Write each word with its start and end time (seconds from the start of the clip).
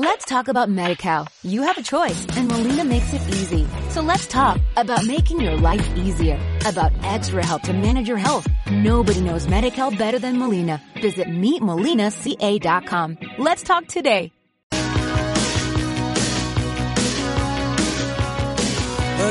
Let's 0.00 0.26
talk 0.26 0.46
about 0.46 0.68
MediCal. 0.68 1.26
You 1.42 1.62
have 1.62 1.76
a 1.76 1.82
choice 1.82 2.24
and 2.36 2.46
Molina 2.46 2.84
makes 2.84 3.12
it 3.12 3.20
easy. 3.30 3.66
So 3.88 4.00
let's 4.00 4.28
talk 4.28 4.60
about 4.76 5.04
making 5.04 5.40
your 5.40 5.56
life 5.56 5.84
easier, 5.96 6.38
about 6.64 6.92
extra 7.02 7.44
help 7.44 7.62
to 7.62 7.72
manage 7.72 8.06
your 8.06 8.16
health. 8.16 8.46
Nobody 8.70 9.20
knows 9.20 9.48
MediCal 9.48 9.98
better 9.98 10.20
than 10.20 10.38
Molina. 10.38 10.80
Visit 11.02 11.26
meetmolinaca.com. 11.26 13.18
Let's 13.38 13.64
talk 13.64 13.88
today. 13.88 14.30
I 14.70 14.78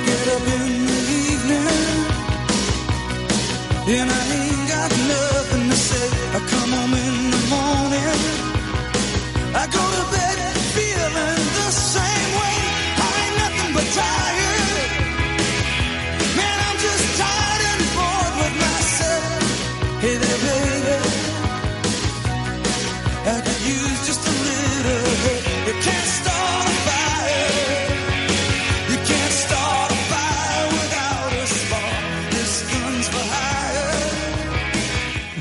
get 0.05 0.27
up 0.27 0.41
in 0.51 0.85
the 0.85 0.99
evening 1.31 1.67
and 3.87 4.09
I 4.11 4.21
ain't 4.35 4.67
got 4.67 4.91
nothing 4.91 5.69
to 5.69 5.77
say. 5.77 6.07
I 6.35 6.39
come 6.51 6.71
home 6.75 6.93
in 6.93 7.31
the 7.31 7.39
morning. 7.55 8.19
I 9.55 9.65
go 9.71 9.79
to 9.79 10.03
bed 10.11 10.26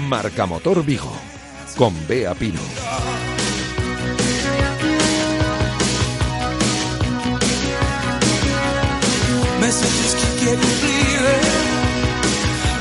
Marcamotor 0.07 0.85
Vigo, 0.85 1.13
con 1.77 1.93
Bea 2.07 2.33
Pino. 2.35 2.61
Messages 9.61 10.15
keep 10.15 10.35
getting 10.45 10.75
clearer. 10.81 11.41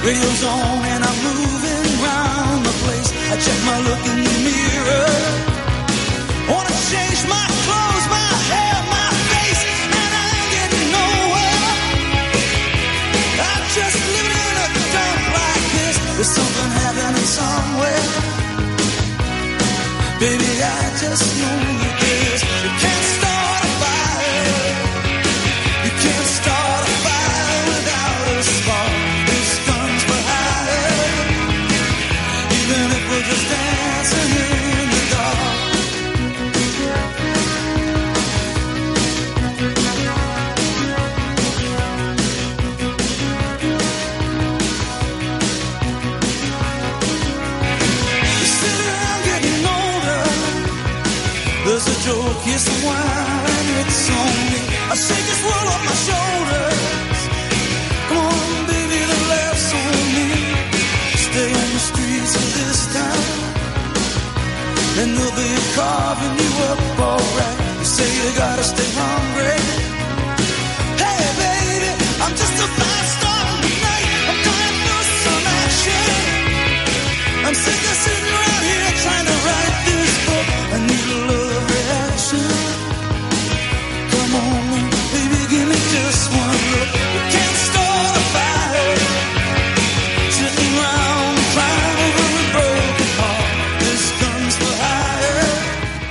Radio's 0.06 0.44
on 0.44 0.86
and 0.86 1.04
I'm 1.04 1.18
moving 1.24 1.86
around 2.00 2.64
the 2.64 2.76
place. 2.84 3.10
I 3.32 3.36
check 3.38 3.60
my 3.66 3.80
look 3.80 4.25
Baby, 20.26 20.44
I 20.44 20.90
just 21.00 21.38
know. 21.38 21.54
You 22.64 22.72
can't 22.82 23.04
start 23.06 23.25
carving 65.76 66.36
you 66.40 66.52
up 66.72 66.80
alright. 67.00 67.58
You 67.80 67.86
say 67.86 68.08
you 68.18 68.30
gotta 68.38 68.64
stay 68.64 68.90
hungry. 68.96 69.60
Hey, 71.04 71.24
baby, 71.44 71.92
I'm 72.24 72.34
just 72.42 72.56
a 72.66 72.68
fast 72.80 73.12
star 73.20 73.44
tonight. 73.64 74.08
I'm 74.30 74.40
dying 74.48 74.78
for 74.88 75.04
some 75.24 75.46
action. 75.64 76.08
I'm 77.46 77.56
sick 77.64 77.82
of 77.92 77.98
sitting 78.06 78.32
around 78.36 78.64
here 78.72 78.92
trying 79.04 79.28
to 79.32 79.38
write 79.46 79.76
this 79.86 79.95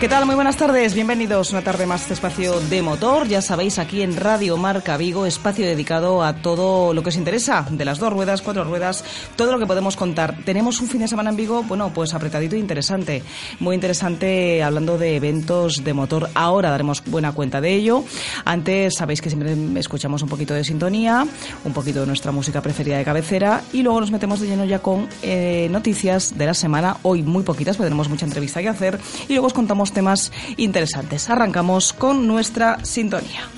¿Qué 0.04 0.10
tal? 0.10 0.26
Muy 0.26 0.34
buenas 0.34 0.58
tardes, 0.58 0.92
bienvenidos 0.92 1.52
una 1.52 1.62
tarde 1.62 1.86
más 1.86 2.02
a 2.02 2.04
este 2.04 2.12
espacio 2.12 2.60
de 2.60 2.82
motor. 2.82 3.26
Ya 3.26 3.40
sabéis, 3.40 3.78
aquí 3.78 4.02
en 4.02 4.18
Radio 4.18 4.58
Marca 4.58 4.98
Vigo, 4.98 5.24
espacio 5.24 5.64
dedicado 5.64 6.22
a 6.22 6.42
todo 6.42 6.92
lo 6.92 7.02
que 7.02 7.08
os 7.08 7.16
interesa, 7.16 7.66
de 7.70 7.86
las 7.86 8.00
dos 8.00 8.12
ruedas, 8.12 8.42
cuatro 8.42 8.64
ruedas, 8.64 9.02
todo 9.34 9.50
lo 9.50 9.58
que 9.58 9.64
podemos 9.64 9.96
contar. 9.96 10.36
Tenemos 10.44 10.78
un 10.82 10.88
fin 10.88 11.00
de 11.00 11.08
semana 11.08 11.30
en 11.30 11.36
Vigo, 11.36 11.62
bueno, 11.62 11.90
pues 11.94 12.12
apretadito 12.12 12.54
e 12.54 12.58
interesante. 12.58 13.22
Muy 13.60 13.76
interesante 13.76 14.62
hablando 14.62 14.98
de 14.98 15.16
eventos 15.16 15.82
de 15.82 15.94
motor. 15.94 16.28
Ahora 16.34 16.68
daremos 16.68 17.02
buena 17.06 17.32
cuenta 17.32 17.62
de 17.62 17.72
ello. 17.72 18.04
Antes 18.44 18.96
sabéis 18.96 19.22
que 19.22 19.30
siempre 19.30 19.56
escuchamos 19.80 20.20
un 20.20 20.28
poquito 20.28 20.52
de 20.52 20.64
sintonía, 20.64 21.26
un 21.64 21.72
poquito 21.72 22.00
de 22.00 22.06
nuestra 22.06 22.30
música 22.30 22.60
preferida 22.60 22.98
de 22.98 23.06
cabecera 23.06 23.62
y 23.72 23.82
luego 23.82 24.02
nos 24.02 24.10
metemos 24.10 24.38
de 24.38 24.48
lleno 24.48 24.66
ya 24.66 24.80
con 24.80 25.08
eh, 25.22 25.66
noticias 25.70 26.36
de 26.36 26.44
la 26.44 26.52
semana. 26.52 26.98
Hoy 27.04 27.22
muy 27.22 27.42
poquitas, 27.42 27.78
porque 27.78 27.86
tenemos 27.86 28.10
mucha 28.10 28.26
entrevista 28.26 28.60
que 28.60 28.68
hacer 28.68 29.00
y 29.28 29.32
luego 29.32 29.46
os 29.46 29.54
contamos 29.54 29.93
temas 29.94 30.32
interesantes. 30.56 31.30
Arrancamos 31.30 31.92
con 31.92 32.26
nuestra 32.26 32.84
sintonía. 32.84 33.48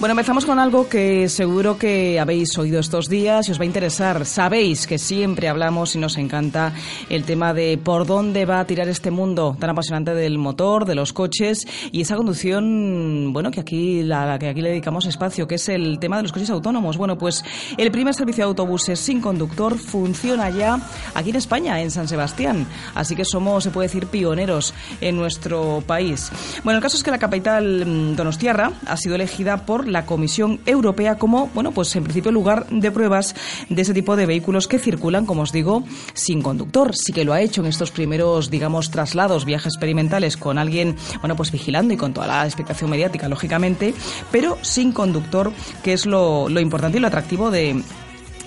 Bueno, 0.00 0.12
empezamos 0.12 0.46
con 0.46 0.60
algo 0.60 0.88
que 0.88 1.28
seguro 1.28 1.76
que 1.76 2.20
habéis 2.20 2.56
oído 2.56 2.78
estos 2.78 3.08
días 3.08 3.48
y 3.48 3.50
os 3.50 3.58
va 3.58 3.64
a 3.64 3.66
interesar. 3.66 4.24
Sabéis 4.26 4.86
que 4.86 4.96
siempre 4.96 5.48
hablamos 5.48 5.96
y 5.96 5.98
nos 5.98 6.18
encanta 6.18 6.72
el 7.10 7.24
tema 7.24 7.52
de 7.52 7.80
por 7.82 8.06
dónde 8.06 8.44
va 8.44 8.60
a 8.60 8.64
tirar 8.64 8.88
este 8.88 9.10
mundo 9.10 9.56
tan 9.58 9.70
apasionante 9.70 10.14
del 10.14 10.38
motor, 10.38 10.84
de 10.84 10.94
los 10.94 11.12
coches 11.12 11.66
y 11.90 12.02
esa 12.02 12.14
conducción, 12.14 13.32
bueno, 13.32 13.50
que 13.50 13.58
aquí 13.58 14.04
la, 14.04 14.38
que 14.38 14.50
aquí 14.50 14.62
le 14.62 14.68
dedicamos 14.68 15.04
espacio, 15.04 15.48
que 15.48 15.56
es 15.56 15.68
el 15.68 15.98
tema 15.98 16.18
de 16.18 16.22
los 16.22 16.30
coches 16.30 16.50
autónomos. 16.50 16.96
Bueno, 16.96 17.18
pues 17.18 17.44
el 17.76 17.90
primer 17.90 18.14
servicio 18.14 18.44
de 18.44 18.50
autobuses 18.50 19.00
sin 19.00 19.20
conductor 19.20 19.76
funciona 19.76 20.48
ya 20.48 20.78
aquí 21.16 21.30
en 21.30 21.36
España, 21.36 21.82
en 21.82 21.90
San 21.90 22.06
Sebastián. 22.06 22.68
Así 22.94 23.16
que 23.16 23.24
somos, 23.24 23.64
se 23.64 23.70
puede 23.70 23.88
decir, 23.88 24.06
pioneros 24.06 24.74
en 25.00 25.16
nuestro 25.16 25.82
país. 25.84 26.30
Bueno, 26.62 26.78
el 26.78 26.82
caso 26.84 26.96
es 26.96 27.02
que 27.02 27.10
la 27.10 27.18
capital 27.18 27.84
mm, 27.84 28.14
donostiarra 28.14 28.70
ha 28.86 28.96
sido 28.96 29.16
elegida 29.16 29.66
por 29.66 29.87
la 29.88 30.06
Comisión 30.06 30.60
Europea 30.66 31.18
como, 31.18 31.48
bueno, 31.54 31.72
pues 31.72 31.94
en 31.96 32.04
principio 32.04 32.32
lugar 32.32 32.66
de 32.70 32.90
pruebas 32.90 33.34
de 33.68 33.82
ese 33.82 33.94
tipo 33.94 34.16
de 34.16 34.26
vehículos 34.26 34.68
que 34.68 34.78
circulan, 34.78 35.26
como 35.26 35.42
os 35.42 35.52
digo, 35.52 35.84
sin 36.14 36.42
conductor. 36.42 36.94
Sí 36.94 37.12
que 37.12 37.24
lo 37.24 37.32
ha 37.32 37.40
hecho 37.40 37.60
en 37.60 37.68
estos 37.68 37.90
primeros, 37.90 38.50
digamos, 38.50 38.90
traslados, 38.90 39.44
viajes 39.44 39.74
experimentales 39.74 40.36
con 40.36 40.58
alguien, 40.58 40.96
bueno, 41.20 41.36
pues 41.36 41.52
vigilando 41.52 41.94
y 41.94 41.96
con 41.96 42.12
toda 42.12 42.26
la 42.26 42.44
expectación 42.44 42.90
mediática, 42.90 43.28
lógicamente, 43.28 43.94
pero 44.30 44.58
sin 44.62 44.92
conductor, 44.92 45.52
que 45.82 45.92
es 45.92 46.06
lo, 46.06 46.48
lo 46.48 46.60
importante 46.60 46.98
y 46.98 47.00
lo 47.00 47.06
atractivo 47.06 47.50
de 47.50 47.82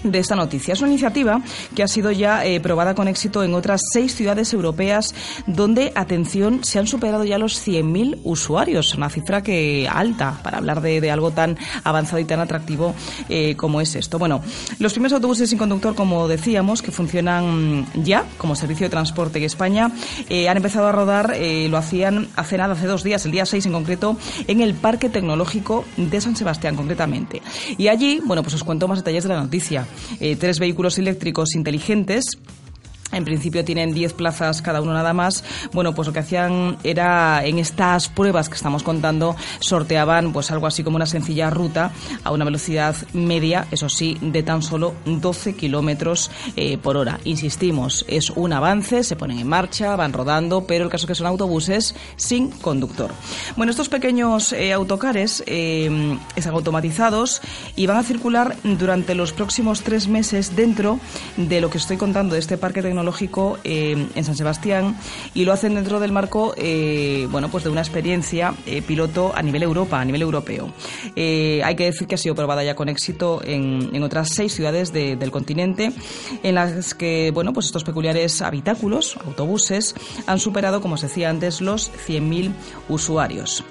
de 0.03 0.19
esta 0.19 0.35
noticia. 0.35 0.73
Es 0.73 0.81
una 0.81 0.89
iniciativa 0.89 1.41
que 1.75 1.83
ha 1.83 1.87
sido 1.87 2.11
ya 2.11 2.45
eh, 2.45 2.59
probada 2.59 2.95
con 2.95 3.07
éxito 3.07 3.43
en 3.43 3.53
otras 3.53 3.81
seis 3.91 4.15
ciudades 4.15 4.53
europeas 4.53 5.13
donde, 5.47 5.91
atención, 5.95 6.63
se 6.63 6.79
han 6.79 6.87
superado 6.87 7.23
ya 7.23 7.37
los 7.37 7.65
100.000 7.65 8.19
usuarios, 8.23 8.93
una 8.95 9.09
cifra 9.09 9.41
que 9.41 9.87
alta 9.91 10.39
para 10.43 10.57
hablar 10.57 10.81
de, 10.81 11.01
de 11.01 11.11
algo 11.11 11.31
tan 11.31 11.57
avanzado 11.83 12.19
y 12.19 12.25
tan 12.25 12.39
atractivo 12.39 12.95
eh, 13.29 13.55
como 13.55 13.81
es 13.81 13.95
esto. 13.95 14.19
Bueno, 14.19 14.41
los 14.79 14.93
primeros 14.93 15.13
autobuses 15.13 15.49
sin 15.49 15.57
conductor, 15.57 15.95
como 15.95 16.27
decíamos, 16.27 16.81
que 16.81 16.91
funcionan 16.91 17.85
ya 17.95 18.25
como 18.37 18.55
servicio 18.55 18.85
de 18.85 18.89
transporte 18.89 19.39
en 19.39 19.45
España, 19.45 19.91
eh, 20.29 20.49
han 20.49 20.57
empezado 20.57 20.87
a 20.87 20.91
rodar, 20.91 21.35
lo 21.69 21.77
hacían 21.77 22.27
hace 22.35 22.57
nada, 22.57 22.73
hace 22.73 22.87
dos 22.87 23.03
días, 23.03 23.25
el 23.25 23.31
día 23.31 23.45
6 23.45 23.65
en 23.67 23.71
concreto, 23.71 24.17
en 24.47 24.61
el 24.61 24.73
Parque 24.73 25.09
Tecnológico 25.09 25.85
de 25.97 26.21
San 26.21 26.35
Sebastián, 26.35 26.75
concretamente. 26.75 27.41
Y 27.77 27.87
allí, 27.87 28.21
bueno, 28.25 28.43
pues 28.43 28.55
os 28.55 28.63
cuento 28.63 28.87
más 28.87 28.99
detalles 28.99 29.23
de 29.23 29.29
la 29.29 29.41
noticia. 29.41 29.85
Eh, 30.19 30.35
tres 30.35 30.59
vehículos 30.59 30.97
eléctricos 30.97 31.55
inteligentes 31.55 32.25
en 33.11 33.25
principio 33.25 33.63
tienen 33.65 33.93
10 33.93 34.13
plazas 34.13 34.61
cada 34.61 34.81
uno 34.81 34.93
nada 34.93 35.13
más. 35.13 35.43
Bueno, 35.73 35.93
pues 35.93 36.07
lo 36.07 36.13
que 36.13 36.19
hacían 36.19 36.77
era 36.83 37.45
en 37.45 37.59
estas 37.59 38.07
pruebas 38.07 38.49
que 38.49 38.55
estamos 38.55 38.83
contando 38.83 39.35
sorteaban 39.59 40.33
pues 40.33 40.51
algo 40.51 40.67
así 40.67 40.83
como 40.83 40.95
una 40.95 41.05
sencilla 41.05 41.49
ruta 41.49 41.91
a 42.23 42.31
una 42.31 42.45
velocidad 42.45 42.95
media, 43.13 43.67
eso 43.71 43.89
sí, 43.89 44.17
de 44.21 44.43
tan 44.43 44.61
solo 44.61 44.93
12 45.05 45.55
kilómetros 45.55 46.31
eh, 46.55 46.77
por 46.77 46.97
hora. 46.97 47.19
Insistimos, 47.25 48.05
es 48.07 48.29
un 48.29 48.53
avance, 48.53 49.03
se 49.03 49.15
ponen 49.15 49.39
en 49.39 49.47
marcha, 49.47 49.95
van 49.95 50.13
rodando, 50.13 50.65
pero 50.65 50.85
el 50.85 50.89
caso 50.89 51.05
es 51.05 51.07
que 51.07 51.15
son 51.15 51.27
autobuses 51.27 51.95
sin 52.15 52.49
conductor. 52.49 53.11
Bueno, 53.55 53.71
estos 53.71 53.89
pequeños 53.89 54.53
eh, 54.53 54.73
autocares 54.73 55.43
eh, 55.47 56.17
están 56.35 56.53
automatizados 56.53 57.41
y 57.75 57.85
van 57.85 57.97
a 57.97 58.03
circular 58.03 58.55
durante 58.63 59.15
los 59.15 59.33
próximos 59.33 59.81
tres 59.81 60.07
meses 60.07 60.55
dentro 60.55 60.99
de 61.37 61.61
lo 61.61 61.69
que 61.69 61.77
estoy 61.77 61.97
contando 61.97 62.33
de 62.33 62.39
este 62.39 62.57
parque 62.57 62.81
tecnológico 62.81 63.00
tecnológico 63.01 63.57
eh, 63.63 64.07
en 64.13 64.23
San 64.23 64.35
Sebastián 64.35 64.95
y 65.33 65.43
lo 65.45 65.53
hacen 65.53 65.73
dentro 65.73 65.99
del 65.99 66.11
marco 66.11 66.53
eh, 66.55 67.27
bueno 67.31 67.49
pues 67.49 67.63
de 67.63 67.71
una 67.71 67.81
experiencia 67.81 68.53
eh, 68.67 68.81
piloto 68.81 69.31
a 69.35 69.41
nivel 69.41 69.63
Europa, 69.63 69.99
a 69.99 70.05
nivel 70.05 70.21
europeo. 70.21 70.71
hay 71.15 71.75
que 71.75 71.85
decir 71.85 72.07
que 72.07 72.15
ha 72.15 72.17
sido 72.17 72.35
probada 72.35 72.63
ya 72.63 72.75
con 72.75 72.89
éxito 72.89 73.41
en, 73.43 73.89
en 73.93 74.03
otras 74.03 74.29
seis 74.29 74.53
ciudades 74.53 74.93
del 74.93 75.31
continente 75.31 75.91
en 76.43 76.55
las 76.55 76.93
que 76.93 77.31
bueno 77.33 77.53
pues 77.53 77.65
estos 77.65 77.83
peculiares 77.83 78.41
habitáculos, 78.41 79.17
autobuses, 79.25 79.95
han 80.27 80.39
superado, 80.39 80.81
como 80.81 80.95
os 80.95 81.01
decía 81.01 81.29
antes, 81.29 81.61
los 81.61 81.91
100.000 82.07 82.51
usuarios. 82.89 83.63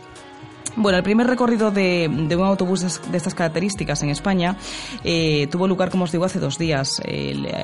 Bueno, 0.76 0.98
el 0.98 1.04
primer 1.04 1.26
recorrido 1.26 1.70
de, 1.70 2.08
un 2.10 2.44
autobús 2.44 3.00
de 3.10 3.16
estas 3.16 3.34
características 3.34 4.02
en 4.02 4.10
España 4.10 4.56
eh, 5.04 5.48
tuvo 5.50 5.66
lugar, 5.66 5.90
como 5.90 6.04
os 6.04 6.12
digo, 6.12 6.24
hace 6.24 6.38
dos 6.38 6.58
días, 6.58 7.00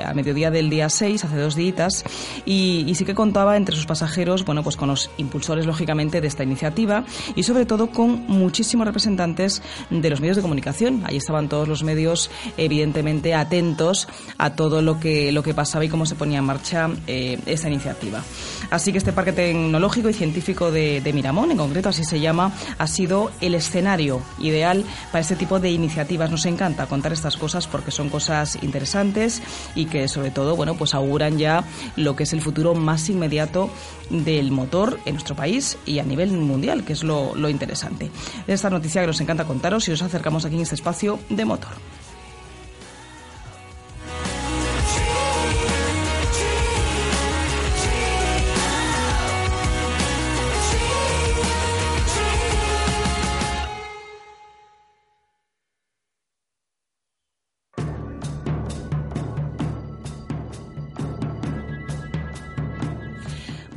a 0.04 0.14
mediodía 0.14 0.50
del 0.50 0.70
día 0.70 0.88
6, 0.88 1.24
hace 1.24 1.36
dos 1.36 1.54
días, 1.54 2.04
y, 2.44 2.92
sí 2.96 3.04
que 3.04 3.14
contaba 3.14 3.56
entre 3.56 3.76
sus 3.76 3.86
pasajeros, 3.86 4.44
bueno, 4.44 4.62
pues 4.62 4.76
con 4.76 4.88
los 4.88 5.10
impulsores, 5.18 5.66
lógicamente, 5.66 6.20
de 6.20 6.28
esta 6.28 6.42
iniciativa 6.42 7.04
y 7.34 7.42
sobre 7.42 7.66
todo 7.66 7.88
con 7.88 8.26
muchísimos 8.26 8.86
representantes 8.86 9.62
de 9.90 10.10
los 10.10 10.20
medios 10.20 10.36
de 10.36 10.42
comunicación. 10.42 11.02
Ahí 11.04 11.16
estaban 11.16 11.48
todos 11.48 11.68
los 11.68 11.82
medios, 11.82 12.30
evidentemente, 12.56 13.34
atentos 13.34 14.08
a 14.38 14.50
todo 14.50 14.82
lo 14.82 14.98
que, 14.98 15.32
lo 15.32 15.42
que 15.42 15.54
pasaba 15.54 15.84
y 15.84 15.88
cómo 15.88 16.06
se 16.06 16.14
ponía 16.14 16.38
en 16.38 16.44
marcha 16.44 16.88
eh, 17.06 17.38
esta 17.46 17.68
iniciativa. 17.68 18.22
Así 18.70 18.92
que 18.92 18.98
este 18.98 19.12
parque 19.12 19.32
tecnológico 19.32 20.08
y 20.08 20.14
científico 20.14 20.70
de, 20.70 21.10
Miramón, 21.14 21.50
en 21.50 21.58
concreto 21.58 21.88
así 21.88 22.04
se 22.04 22.20
llama, 22.20 22.52
así 22.78 22.96
sido 22.96 23.30
el 23.42 23.54
escenario 23.54 24.22
ideal 24.38 24.82
para 25.12 25.20
este 25.20 25.36
tipo 25.36 25.60
de 25.60 25.70
iniciativas. 25.70 26.30
Nos 26.30 26.46
encanta 26.46 26.86
contar 26.86 27.12
estas 27.12 27.36
cosas 27.36 27.66
porque 27.66 27.90
son 27.90 28.08
cosas 28.08 28.56
interesantes 28.62 29.42
y 29.74 29.84
que 29.84 30.08
sobre 30.08 30.30
todo, 30.30 30.56
bueno, 30.56 30.76
pues 30.78 30.94
auguran 30.94 31.36
ya 31.36 31.62
lo 31.96 32.16
que 32.16 32.22
es 32.22 32.32
el 32.32 32.40
futuro 32.40 32.74
más 32.74 33.10
inmediato 33.10 33.68
del 34.08 34.50
motor 34.50 34.98
en 35.04 35.14
nuestro 35.14 35.36
país 35.36 35.76
y 35.84 35.98
a 35.98 36.04
nivel 36.04 36.32
mundial, 36.32 36.84
que 36.84 36.94
es 36.94 37.04
lo, 37.04 37.34
lo 37.34 37.50
interesante. 37.50 38.10
Esta 38.46 38.70
noticia 38.70 39.02
que 39.02 39.08
nos 39.08 39.20
encanta 39.20 39.44
contaros 39.44 39.86
y 39.88 39.92
os 39.92 40.00
acercamos 40.00 40.46
aquí 40.46 40.54
en 40.54 40.62
este 40.62 40.74
espacio 40.74 41.18
de 41.28 41.44
motor. 41.44 41.72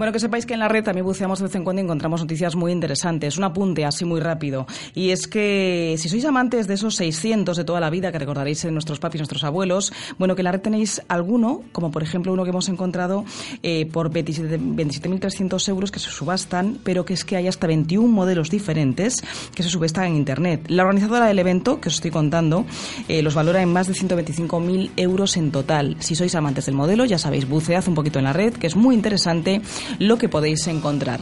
Bueno, 0.10 0.18
que 0.18 0.22
sepáis 0.22 0.48
que 0.48 0.56
en 0.56 0.60
la 0.60 0.68
red 0.68 0.84
también 0.84 1.06
buceamos 1.06 1.38
de 1.38 1.46
vez 1.46 1.54
en 1.54 1.64
cuando 1.64 1.84
y 1.84 1.86
encontramos 1.86 2.22
noticias 2.22 2.56
muy 2.56 2.72
interesantes. 2.72 3.38
Un 3.38 3.44
apunte 3.44 3.86
así 3.86 4.06
muy 4.06 4.20
rápido. 4.20 4.66
Y 4.96 5.12
es 5.12 5.28
que 5.28 5.98
si 6.00 6.10
sois 6.10 6.26
amantes 6.26 6.66
de 6.66 6.74
esos 6.74 6.96
600 6.96 7.56
de 7.56 7.64
toda 7.64 7.80
la 7.80 7.92
vida 7.92 8.12
que 8.12 8.18
recordaréis 8.18 8.66
en 8.66 8.74
nuestros 8.74 8.98
papis 8.98 9.20
nuestros 9.22 9.44
abuelos, 9.44 9.94
bueno, 10.18 10.34
que 10.34 10.42
en 10.42 10.46
la 10.46 10.52
red 10.54 10.62
tenéis 10.62 11.04
alguno, 11.10 11.62
como 11.72 11.92
por 11.92 12.02
ejemplo 12.02 12.34
uno 12.34 12.44
que 12.44 12.50
hemos 12.50 12.70
encontrado 12.70 13.24
eh, 13.62 13.86
por 13.86 14.12
27.300 14.12 15.70
euros 15.70 15.92
que 15.92 16.00
se 16.00 16.10
subastan, 16.10 16.80
pero 16.84 17.06
que 17.06 17.14
es 17.14 17.24
que 17.24 17.36
hay 17.36 17.48
hasta 17.48 17.68
21 17.68 18.08
modelos 18.08 18.50
diferentes 18.50 19.18
que 19.54 19.62
se 19.62 19.70
subestan 19.70 20.06
en 20.06 20.16
Internet. 20.16 20.66
La 20.70 20.86
organizadora 20.86 21.28
del 21.28 21.38
evento, 21.38 21.80
que 21.80 21.90
os 21.90 21.94
estoy 21.94 22.10
contando, 22.10 22.66
eh, 23.08 23.22
los 23.22 23.36
valora 23.36 23.62
en 23.62 23.72
más 23.72 23.86
de 23.86 23.94
125.000 23.94 24.90
euros 24.98 25.38
en 25.38 25.52
total. 25.52 25.98
Si 26.00 26.16
sois 26.16 26.34
amantes 26.34 26.66
del 26.66 26.74
modelo, 26.74 27.06
ya 27.06 27.20
sabéis, 27.20 27.48
bucead 27.48 27.88
un 27.88 27.94
poquito 27.94 28.18
en 28.18 28.26
la 28.26 28.34
red, 28.34 28.54
que 28.54 28.66
es 28.66 28.76
muy 28.76 28.96
interesante 28.96 29.62
lo 30.00 30.18
que 30.18 30.30
podéis 30.30 30.66
encontrar. 30.68 31.20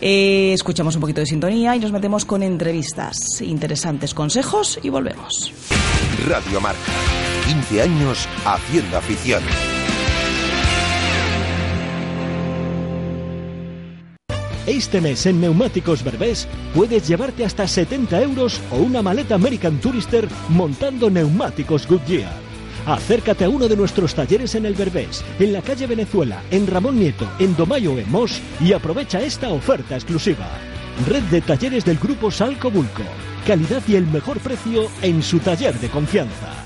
Eh, 0.00 0.52
escuchamos 0.52 0.94
un 0.94 1.00
poquito 1.00 1.20
de 1.20 1.26
sintonía 1.26 1.74
y 1.74 1.80
nos 1.80 1.90
metemos 1.92 2.24
con 2.24 2.42
entrevistas, 2.42 3.40
interesantes 3.40 4.14
consejos 4.14 4.78
y 4.82 4.90
volvemos. 4.90 5.52
Radio 6.28 6.60
Marca, 6.60 6.92
15 7.46 7.82
años 7.82 8.28
haciendo 8.44 8.98
afición. 8.98 9.42
Este 14.66 15.00
mes 15.00 15.24
en 15.26 15.40
Neumáticos 15.40 16.02
Berbés 16.02 16.48
puedes 16.74 17.06
llevarte 17.06 17.44
hasta 17.44 17.68
70 17.68 18.20
euros 18.20 18.60
o 18.72 18.78
una 18.78 19.00
maleta 19.00 19.36
American 19.36 19.80
Tourister 19.80 20.28
montando 20.48 21.08
neumáticos 21.08 21.86
Goodyear. 21.86 22.45
Acércate 22.86 23.44
a 23.44 23.48
uno 23.48 23.66
de 23.66 23.76
nuestros 23.76 24.14
talleres 24.14 24.54
en 24.54 24.64
el 24.64 24.74
Berbés, 24.74 25.24
en 25.40 25.52
la 25.52 25.60
calle 25.60 25.88
Venezuela, 25.88 26.40
en 26.52 26.68
Ramón 26.68 27.00
Nieto, 27.00 27.28
en 27.40 27.56
Domayo 27.56 27.98
en 27.98 28.08
Mos 28.12 28.40
y 28.60 28.72
aprovecha 28.72 29.20
esta 29.20 29.48
oferta 29.48 29.96
exclusiva. 29.96 30.46
Red 31.08 31.24
de 31.24 31.40
talleres 31.40 31.84
del 31.84 31.98
grupo 31.98 32.30
Salco 32.30 32.70
Bulco. 32.70 33.02
Calidad 33.44 33.82
y 33.88 33.96
el 33.96 34.06
mejor 34.06 34.38
precio 34.38 34.88
en 35.02 35.20
su 35.20 35.40
taller 35.40 35.74
de 35.80 35.88
confianza. 35.88 36.65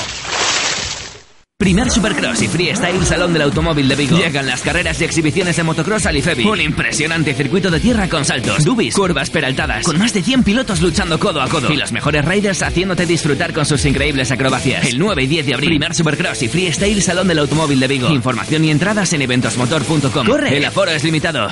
Primer 1.61 1.91
Supercross 1.91 2.41
y 2.41 2.47
Freestyle 2.47 3.05
Salón 3.05 3.33
del 3.33 3.43
Automóvil 3.43 3.87
de 3.87 3.95
Vigo. 3.95 4.17
Llegan 4.17 4.47
las 4.47 4.63
carreras 4.63 4.99
y 4.99 5.03
exhibiciones 5.03 5.55
de 5.55 5.61
motocross 5.61 6.07
al 6.07 6.17
IFEBI. 6.17 6.43
Un 6.47 6.59
impresionante 6.59 7.35
circuito 7.35 7.69
de 7.69 7.79
tierra 7.79 8.09
con 8.09 8.25
saltos, 8.25 8.65
dubis, 8.65 8.95
curvas 8.95 9.29
peraltadas, 9.29 9.85
con 9.85 9.99
más 9.99 10.11
de 10.11 10.23
100 10.23 10.41
pilotos 10.41 10.81
luchando 10.81 11.19
codo 11.19 11.39
a 11.39 11.47
codo. 11.47 11.71
Y 11.71 11.77
los 11.77 11.91
mejores 11.91 12.25
riders 12.25 12.63
haciéndote 12.63 13.05
disfrutar 13.05 13.53
con 13.53 13.67
sus 13.67 13.85
increíbles 13.85 14.31
acrobacias. 14.31 14.87
El 14.87 14.97
9 14.97 15.21
y 15.21 15.27
10 15.27 15.45
de 15.45 15.53
abril. 15.53 15.69
Primer 15.69 15.93
Supercross 15.93 16.41
y 16.41 16.47
Freestyle 16.47 16.99
Salón 17.03 17.27
del 17.27 17.37
Automóvil 17.37 17.79
de 17.79 17.87
Vigo. 17.87 18.09
Información 18.09 18.65
y 18.65 18.71
entradas 18.71 19.13
en 19.13 19.21
eventosmotor.com. 19.21 20.25
¡Corre! 20.25 20.57
El 20.57 20.65
aforo 20.65 20.89
es 20.89 21.03
limitado. 21.03 21.51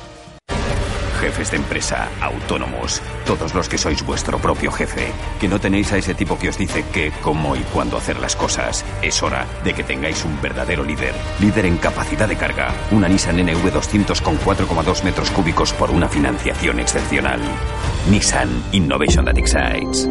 jefes 1.21 1.51
de 1.51 1.57
empresa, 1.57 2.09
autónomos, 2.19 2.99
todos 3.25 3.53
los 3.53 3.69
que 3.69 3.77
sois 3.77 4.03
vuestro 4.03 4.39
propio 4.39 4.71
jefe, 4.71 5.11
que 5.39 5.47
no 5.47 5.59
tenéis 5.59 5.93
a 5.93 5.97
ese 5.97 6.15
tipo 6.15 6.37
que 6.39 6.49
os 6.49 6.57
dice 6.57 6.83
qué, 6.91 7.11
cómo 7.21 7.55
y 7.55 7.59
cuándo 7.71 7.95
hacer 7.95 8.19
las 8.19 8.35
cosas. 8.35 8.83
Es 9.03 9.21
hora 9.21 9.45
de 9.63 9.73
que 9.73 9.83
tengáis 9.83 10.25
un 10.25 10.41
verdadero 10.41 10.83
líder. 10.83 11.13
Líder 11.39 11.67
en 11.67 11.77
capacidad 11.77 12.27
de 12.27 12.37
carga. 12.37 12.73
Una 12.89 13.07
Nissan 13.07 13.37
NV200 13.37 14.19
con 14.21 14.37
4,2 14.39 15.03
metros 15.03 15.29
cúbicos 15.29 15.73
por 15.73 15.91
una 15.91 16.09
financiación 16.09 16.79
excepcional. 16.79 17.39
Nissan 18.09 18.49
Innovation 18.71 19.25
That 19.25 19.37
Excites. 19.37 20.09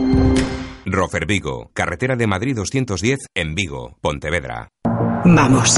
Rofer 0.86 1.26
Vigo, 1.26 1.70
carretera 1.74 2.14
de 2.14 2.26
Madrid 2.26 2.54
210 2.56 3.18
en 3.34 3.54
Vigo, 3.56 3.98
Pontevedra. 4.00 4.68
Vamos. 5.24 5.74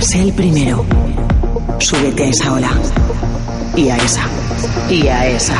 Sé 0.00 0.20
el 0.22 0.32
primero. 0.34 0.84
Súbete 1.78 2.24
a 2.24 2.28
esa 2.28 2.52
ola. 2.52 2.70
Y 3.80 3.88
a 3.88 3.96
esa. 3.96 4.26
Y 4.90 5.08
a 5.08 5.26
esa. 5.26 5.56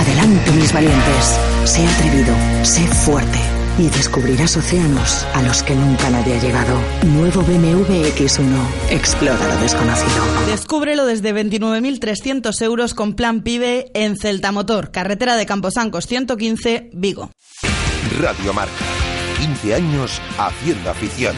Adelante, 0.00 0.50
mis 0.52 0.72
valientes. 0.72 1.38
Sé 1.64 1.86
atrevido, 1.86 2.34
sé 2.62 2.86
fuerte. 2.86 3.38
Y 3.78 3.88
descubrirás 3.88 4.56
océanos 4.56 5.26
a 5.34 5.42
los 5.42 5.62
que 5.62 5.74
nunca 5.74 6.08
nadie 6.08 6.36
ha 6.36 6.40
llegado. 6.40 6.80
Nuevo 7.04 7.42
BMW 7.42 8.06
X1. 8.16 8.56
Explora 8.88 9.46
lo 9.46 9.60
desconocido. 9.60 10.24
Descúbrelo 10.46 11.04
desde 11.04 11.34
29.300 11.34 12.62
euros 12.62 12.94
con 12.94 13.12
plan 13.12 13.42
PIBE 13.42 13.90
en 13.92 14.16
Celta 14.16 14.52
Motor, 14.52 14.90
carretera 14.90 15.36
de 15.36 15.44
Camposancos 15.44 16.06
115, 16.06 16.88
Vigo. 16.94 17.30
Radio 18.18 18.54
Marca. 18.54 18.72
15 19.38 19.74
años 19.74 20.18
haciendo 20.38 20.90
afición. 20.90 21.36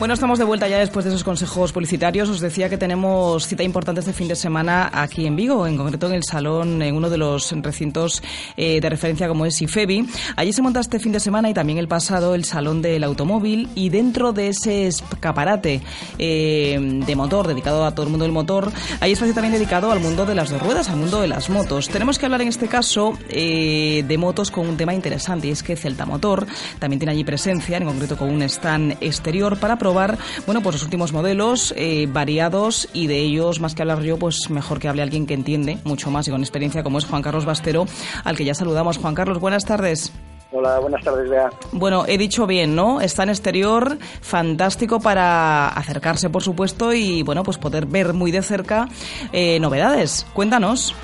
Bueno, 0.00 0.14
estamos 0.14 0.38
de 0.38 0.46
vuelta 0.46 0.66
ya 0.66 0.78
después 0.78 1.04
de 1.04 1.10
esos 1.10 1.22
consejos 1.22 1.72
publicitarios. 1.72 2.30
Os 2.30 2.40
decía 2.40 2.70
que 2.70 2.78
tenemos 2.78 3.46
cita 3.46 3.62
importante 3.62 4.00
este 4.00 4.14
fin 4.14 4.28
de 4.28 4.34
semana 4.34 4.88
aquí 4.94 5.26
en 5.26 5.36
Vigo, 5.36 5.66
en 5.66 5.76
concreto 5.76 6.06
en 6.06 6.14
el 6.14 6.24
salón, 6.24 6.80
en 6.80 6.94
uno 6.94 7.10
de 7.10 7.18
los 7.18 7.52
recintos 7.60 8.22
eh, 8.56 8.80
de 8.80 8.88
referencia 8.88 9.28
como 9.28 9.44
es 9.44 9.60
IFEBI. 9.60 10.08
Allí 10.36 10.54
se 10.54 10.62
monta 10.62 10.80
este 10.80 11.00
fin 11.00 11.12
de 11.12 11.20
semana 11.20 11.50
y 11.50 11.54
también 11.54 11.78
el 11.78 11.86
pasado 11.86 12.34
el 12.34 12.46
salón 12.46 12.80
del 12.80 13.04
automóvil 13.04 13.68
y 13.74 13.90
dentro 13.90 14.32
de 14.32 14.48
ese 14.48 14.86
escaparate 14.86 15.82
eh, 16.16 16.78
de 16.80 17.14
motor, 17.14 17.46
dedicado 17.46 17.84
a 17.84 17.94
todo 17.94 18.04
el 18.04 18.10
mundo 18.10 18.24
del 18.24 18.32
motor, 18.32 18.72
hay 19.00 19.12
espacio 19.12 19.34
también 19.34 19.52
dedicado 19.52 19.92
al 19.92 20.00
mundo 20.00 20.24
de 20.24 20.34
las 20.34 20.48
dos 20.48 20.62
ruedas, 20.62 20.88
al 20.88 20.96
mundo 20.96 21.20
de 21.20 21.28
las 21.28 21.50
motos. 21.50 21.90
Tenemos 21.90 22.18
que 22.18 22.24
hablar 22.24 22.40
en 22.40 22.48
este 22.48 22.68
caso 22.68 23.18
eh, 23.28 24.02
de 24.08 24.16
motos 24.16 24.50
con 24.50 24.66
un 24.66 24.78
tema 24.78 24.94
interesante 24.94 25.48
y 25.48 25.50
es 25.50 25.62
que 25.62 25.76
Celta 25.76 26.06
Motor 26.06 26.46
también 26.78 27.00
tiene 27.00 27.12
allí 27.12 27.22
presencia, 27.22 27.76
en 27.76 27.84
concreto 27.84 28.16
con 28.16 28.30
un 28.30 28.40
stand 28.40 28.96
exterior 29.02 29.58
para 29.58 29.76
probar 29.76 29.89
bueno, 29.92 30.60
pues 30.62 30.76
los 30.76 30.82
últimos 30.82 31.12
modelos 31.12 31.74
eh, 31.76 32.06
variados 32.10 32.88
y 32.92 33.06
de 33.06 33.18
ellos, 33.18 33.60
más 33.60 33.74
que 33.74 33.82
hablar 33.82 34.02
yo, 34.02 34.18
pues 34.18 34.50
mejor 34.50 34.78
que 34.78 34.88
hable 34.88 35.02
alguien 35.02 35.26
que 35.26 35.34
entiende 35.34 35.78
mucho 35.84 36.10
más 36.10 36.28
y 36.28 36.30
con 36.30 36.40
experiencia 36.40 36.82
como 36.82 36.98
es 36.98 37.06
Juan 37.06 37.22
Carlos 37.22 37.44
Bastero, 37.44 37.86
al 38.24 38.36
que 38.36 38.44
ya 38.44 38.54
saludamos. 38.54 38.98
Juan 38.98 39.14
Carlos, 39.14 39.40
buenas 39.40 39.64
tardes. 39.64 40.12
Hola, 40.52 40.80
buenas 40.80 41.04
tardes, 41.04 41.30
Bea. 41.30 41.48
Bueno, 41.72 42.04
he 42.08 42.18
dicho 42.18 42.46
bien, 42.46 42.74
¿no? 42.74 43.00
Está 43.00 43.22
en 43.22 43.28
exterior, 43.28 43.98
fantástico 44.20 44.98
para 44.98 45.68
acercarse, 45.68 46.28
por 46.28 46.42
supuesto, 46.42 46.92
y 46.92 47.22
bueno, 47.22 47.44
pues 47.44 47.58
poder 47.58 47.86
ver 47.86 48.14
muy 48.14 48.32
de 48.32 48.42
cerca 48.42 48.88
eh, 49.32 49.60
novedades. 49.60 50.26
Cuéntanos. 50.34 50.94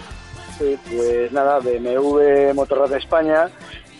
Sí, 0.58 0.76
pues 0.90 1.30
nada, 1.32 1.60
BMW 1.60 2.54
Motorrad 2.54 2.88
de 2.88 2.98
España 2.98 3.48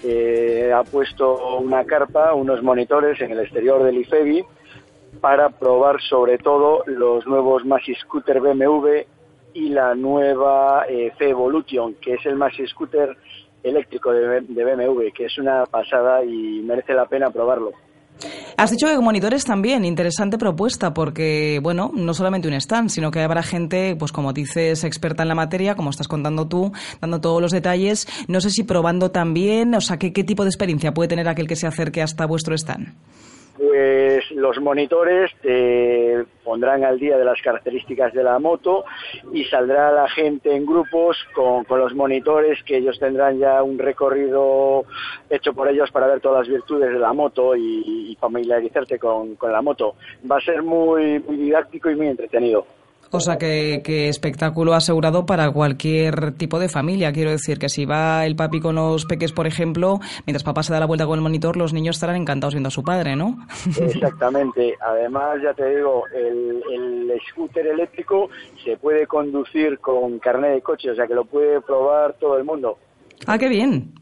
eh, 0.02 0.72
ha 0.74 0.82
puesto 0.84 1.58
una 1.58 1.84
carpa, 1.84 2.34
unos 2.34 2.62
monitores 2.62 3.20
en 3.20 3.32
el 3.32 3.40
exterior 3.40 3.82
del 3.84 3.98
IFEBI 3.98 4.44
para 5.20 5.48
probar 5.50 6.00
sobre 6.02 6.38
todo 6.38 6.82
los 6.86 7.26
nuevos 7.26 7.64
Maxi 7.64 7.94
Scooter 7.94 8.40
BMW 8.40 9.06
y 9.54 9.70
la 9.70 9.94
nueva 9.94 10.84
eh, 10.88 11.12
C-Evolution, 11.18 11.94
que 11.94 12.14
es 12.14 12.26
el 12.26 12.36
Maxi 12.36 12.66
Scooter 12.66 13.16
eléctrico 13.62 14.12
de, 14.12 14.40
BMW, 14.40 15.10
que 15.14 15.25
es 15.25 15.38
una 15.38 15.64
pasada 15.66 16.25
y 16.25 16.60
merece 16.62 16.94
la 16.94 17.06
pena 17.06 17.30
probarlo. 17.30 17.72
Has 18.56 18.70
dicho 18.70 18.86
que 18.86 18.98
monitores 18.98 19.44
también, 19.44 19.84
interesante 19.84 20.38
propuesta, 20.38 20.94
porque, 20.94 21.60
bueno, 21.62 21.90
no 21.94 22.14
solamente 22.14 22.48
un 22.48 22.54
stand, 22.54 22.88
sino 22.88 23.10
que 23.10 23.20
habrá 23.20 23.42
gente, 23.42 23.94
pues 23.96 24.12
como 24.12 24.32
dices, 24.32 24.84
experta 24.84 25.22
en 25.22 25.28
la 25.28 25.34
materia, 25.34 25.75
como 25.75 25.90
estás 25.90 26.08
contando 26.08 26.48
tú, 26.48 26.72
dando 27.00 27.20
todos 27.20 27.42
los 27.42 27.52
detalles. 27.52 28.06
No 28.28 28.40
sé 28.40 28.48
si 28.50 28.62
probando 28.62 29.10
también, 29.10 29.75
o 29.75 29.80
sea, 29.82 29.98
¿qué, 29.98 30.12
qué 30.14 30.25
tipo 30.25 30.44
de 30.44 30.50
experiencia 30.50 30.94
puede 30.94 31.08
tener 31.08 31.28
aquel 31.28 31.46
que 31.46 31.56
se 31.56 31.66
acerque 31.66 32.00
hasta 32.00 32.25
vuestro 32.25 32.54
stand? 32.54 32.94
Pues 33.56 34.30
los 34.32 34.60
monitores 34.60 35.32
te 35.40 36.25
pondrán 36.44 36.84
al 36.84 36.98
día 36.98 37.16
de 37.16 37.25
las 37.25 37.40
características 37.40 38.12
de 38.12 38.22
la 38.22 38.38
moto 38.38 38.84
y 39.32 39.44
saldrá 39.44 39.90
la 39.92 40.08
gente 40.08 40.54
en 40.54 40.66
grupos 40.66 41.16
con, 41.34 41.64
los 41.68 41.94
monitores 41.94 42.62
que 42.64 42.76
ellos 42.76 42.98
tendrán 42.98 43.38
ya 43.38 43.62
un 43.62 43.78
recorrido 43.78 44.84
hecho 45.30 45.54
por 45.54 45.68
ellos 45.68 45.90
para 45.90 46.06
ver 46.06 46.20
todas 46.20 46.40
las 46.40 46.48
virtudes 46.48 46.92
de 46.92 46.98
la 46.98 47.12
moto 47.12 47.56
y, 47.56 48.16
familiarizarte 48.20 48.98
con, 48.98 49.36
la 49.42 49.62
moto. 49.62 49.94
Va 50.30 50.36
a 50.36 50.40
ser 50.40 50.62
muy, 50.62 51.18
muy 51.20 51.36
didáctico 51.36 51.90
y 51.90 51.96
muy 51.96 52.08
entretenido. 52.08 52.66
O 53.10 53.20
sea, 53.20 53.38
que, 53.38 54.08
espectáculo 54.08 54.75
asegurado 54.75 55.26
para 55.26 55.50
cualquier 55.50 56.32
tipo 56.32 56.58
de 56.58 56.68
familia. 56.68 57.12
Quiero 57.12 57.30
decir 57.30 57.58
que 57.58 57.68
si 57.68 57.84
va 57.84 58.26
el 58.26 58.36
papi 58.36 58.60
con 58.60 58.75
los 58.75 59.06
peques, 59.06 59.32
por 59.32 59.46
ejemplo, 59.46 60.00
mientras 60.26 60.42
papá 60.42 60.62
se 60.62 60.72
da 60.72 60.80
la 60.80 60.86
vuelta 60.86 61.06
con 61.06 61.18
el 61.18 61.22
monitor, 61.22 61.56
los 61.56 61.72
niños 61.72 61.96
estarán 61.96 62.16
encantados 62.16 62.54
viendo 62.54 62.68
a 62.68 62.70
su 62.70 62.82
padre, 62.82 63.16
¿no? 63.16 63.38
Exactamente. 63.80 64.76
Además, 64.80 65.38
ya 65.42 65.54
te 65.54 65.76
digo, 65.76 66.04
el, 66.14 66.62
el 66.72 67.20
scooter 67.30 67.66
eléctrico 67.66 68.28
se 68.64 68.76
puede 68.76 69.06
conducir 69.06 69.78
con 69.78 70.18
carnet 70.18 70.54
de 70.54 70.62
coche, 70.62 70.90
o 70.90 70.94
sea 70.94 71.06
que 71.06 71.14
lo 71.14 71.25
puede 71.25 71.60
probar 71.60 72.14
todo 72.14 72.36
el 72.38 72.44
mundo. 72.44 72.78
Ah, 73.26 73.38
qué 73.38 73.48
bien. 73.48 73.94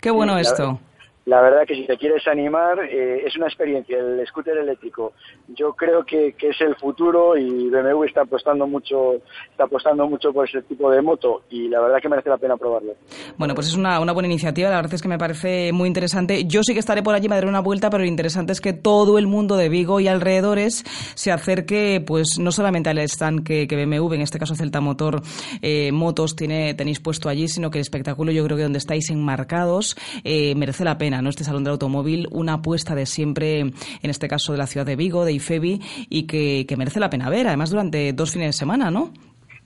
Qué 0.00 0.10
bueno 0.10 0.38
esto 0.38 0.80
la 1.28 1.42
verdad 1.42 1.66
que 1.66 1.74
si 1.74 1.86
te 1.86 1.98
quieres 1.98 2.26
animar, 2.26 2.78
eh, 2.90 3.22
es 3.26 3.36
una 3.36 3.48
experiencia, 3.48 3.98
el 3.98 4.26
scooter 4.26 4.56
eléctrico. 4.56 5.12
Yo 5.48 5.74
creo 5.74 6.02
que, 6.02 6.34
es 6.40 6.60
el 6.62 6.74
futuro 6.76 7.36
y 7.36 7.68
BMW 7.68 8.04
está 8.04 8.22
apostando 8.22 8.66
mucho, 8.66 9.16
está 9.50 9.64
apostando 9.64 10.08
mucho 10.08 10.32
por 10.32 10.48
ese 10.48 10.62
tipo 10.62 10.90
de 10.90 11.02
moto 11.02 11.42
y 11.50 11.68
la 11.68 11.82
verdad 11.82 11.98
que 12.00 12.08
merece 12.08 12.30
la 12.30 12.38
pena 12.38 12.56
probarlo. 12.56 12.94
Bueno, 13.36 13.54
pues 13.54 13.66
es 13.66 13.74
una, 13.74 13.98
buena 13.98 14.26
iniciativa, 14.26 14.70
la 14.70 14.76
verdad 14.76 14.94
es 14.94 15.02
que 15.02 15.08
me 15.08 15.18
parece 15.18 15.70
muy 15.70 15.86
interesante. 15.86 16.46
Yo 16.46 16.62
sí 16.62 16.72
que 16.72 16.80
estaré 16.80 17.02
por 17.02 17.14
allí, 17.14 17.28
me 17.28 17.34
daré 17.34 17.46
una 17.46 17.60
vuelta, 17.60 17.90
pero 17.90 18.04
lo 18.04 18.08
interesante 18.08 18.52
es 18.52 18.62
que 18.62 18.72
todo 18.72 19.18
el 19.18 19.26
mundo 19.26 19.58
de 19.58 19.68
Vigo 19.68 20.00
y 20.00 20.08
alrededores 20.08 20.82
se 21.14 21.30
acerque, 21.30 22.02
pues 22.06 22.38
no 22.40 22.52
solamente 22.52 22.88
al 22.88 23.00
stand 23.00 23.44
que, 23.44 23.66
BMW, 23.66 24.14
en 24.14 24.22
este 24.22 24.38
caso 24.38 24.54
Celta 24.54 24.80
Motor 24.80 25.20
eh, 25.60 25.92
Motos, 25.92 26.34
tiene, 26.36 26.72
tenéis 26.72 27.00
puesto 27.00 27.28
allí, 27.28 27.48
sino 27.48 27.70
que 27.70 27.76
el 27.76 27.82
espectáculo 27.82 28.32
yo 28.32 28.42
creo 28.44 28.56
que 28.56 28.62
donde 28.62 28.78
estáis 28.78 29.10
enmarcados 29.10 29.94
eh, 30.24 30.54
merece 30.54 30.84
la 30.84 30.96
pena 30.96 31.17
este 31.26 31.44
Salón 31.44 31.64
del 31.64 31.72
Automóvil, 31.72 32.28
una 32.30 32.54
apuesta 32.54 32.94
de 32.94 33.06
siempre, 33.06 33.60
en 33.60 33.74
este 34.02 34.28
caso 34.28 34.52
de 34.52 34.58
la 34.58 34.66
ciudad 34.66 34.86
de 34.86 34.96
Vigo, 34.96 35.24
de 35.24 35.32
IFEBI, 35.32 35.80
y 36.08 36.26
que, 36.26 36.76
merece 36.76 37.00
la 37.00 37.10
pena 37.10 37.28
ver, 37.28 37.46
además 37.48 37.70
durante 37.70 38.12
dos 38.12 38.32
fines 38.32 38.48
de 38.48 38.52
semana, 38.52 38.90
¿no? 38.90 39.12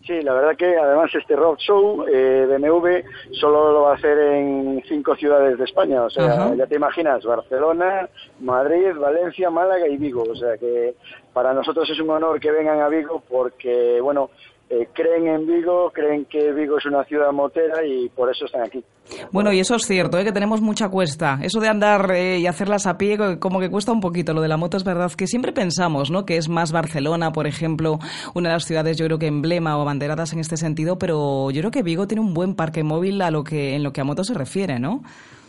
Sí, 0.07 0.21
la 0.23 0.35
verdad 0.35 0.57
que 0.57 0.77
además 0.77 1.15
este 1.15 1.37
road 1.37 1.59
show 1.59 2.05
eh, 2.13 2.45
BMW 2.49 3.35
solo 3.39 3.73
lo 3.73 3.83
va 3.83 3.93
a 3.93 3.95
hacer 3.95 4.19
en 4.19 4.83
cinco 4.89 5.15
ciudades 5.15 5.57
de 5.59 5.65
España. 5.65 6.03
O 6.03 6.11
sea, 6.11 6.53
ya 6.57 6.67
te 6.67 6.75
imaginas, 6.75 7.25
Barcelona, 7.25 8.09
Madrid, 8.41 8.97
Valencia, 8.99 9.49
Málaga 9.49 9.87
y 9.87 9.97
Vigo. 9.99 10.25
O 10.29 10.35
sea 10.35 10.57
que 10.59 10.97
para 11.33 11.55
nosotros 11.55 11.89
es 11.89 12.01
un 12.01 12.11
honor 12.11 12.41
que 12.41 12.51
vengan 12.51 12.81
a 12.81 12.89
Vigo 12.89 13.23
porque, 13.29 14.01
bueno, 14.01 14.31
eh, 14.73 14.89
creen 14.95 15.27
en 15.27 15.47
Vigo, 15.47 15.91
creen 15.93 16.25
que 16.25 16.51
Vigo 16.53 16.79
es 16.79 16.87
una 16.87 17.05
ciudad 17.05 17.31
motera 17.31 17.85
y 17.85 18.09
por 18.09 18.31
eso 18.31 18.47
están 18.47 18.63
aquí. 18.63 18.83
Bueno, 19.31 19.53
y 19.53 19.61
eso 19.61 19.75
es 19.75 19.87
cierto, 19.87 20.19
¿eh? 20.19 20.25
que 20.25 20.33
tenemos 20.33 20.63
mucha 20.63 20.89
cuesta. 20.89 21.39
Eso 21.43 21.61
de 21.61 21.69
andar 21.69 22.11
eh, 22.13 22.39
y 22.39 22.47
hacerlas 22.47 22.87
a 22.87 22.97
pie, 22.97 23.19
como 23.39 23.61
que 23.61 23.69
cuesta 23.69 23.93
un 23.93 24.01
poquito. 24.01 24.33
Lo 24.33 24.41
de 24.41 24.49
la 24.49 24.57
moto 24.57 24.79
es 24.79 24.85
verdad 24.85 25.13
que 25.13 25.27
siempre 25.27 25.53
pensamos 25.53 26.11
¿no? 26.11 26.25
que 26.25 26.39
es 26.39 26.49
más 26.49 26.73
Barcelona, 26.73 27.33
por 27.33 27.47
ejemplo, 27.47 27.99
una 28.35 28.49
de 28.49 28.55
las 28.55 28.65
ciudades, 28.65 28.97
yo 28.97 29.05
creo 29.05 29.19
que 29.19 29.27
emblema 29.27 29.77
o 29.77 29.85
banderadas 29.85 30.33
en 30.33 30.39
este 30.39 30.57
sentido, 30.57 30.97
pero 30.99 31.51
yo 31.51 31.61
creo 31.61 31.71
que 31.71 31.83
Vigo 31.83 32.07
tiene 32.07 32.23
un 32.23 32.33
buen 32.33 32.55
parque 32.55 32.83
móvil 32.83 33.21
a 33.21 33.31
lo 33.31 33.45
que, 33.45 33.75
en 33.75 33.83
lo 33.83 33.93
que 33.93 34.01
a 34.01 34.05
moto 34.05 34.25
se 34.25 34.33
refiere, 34.33 34.79
¿no? 34.79 35.03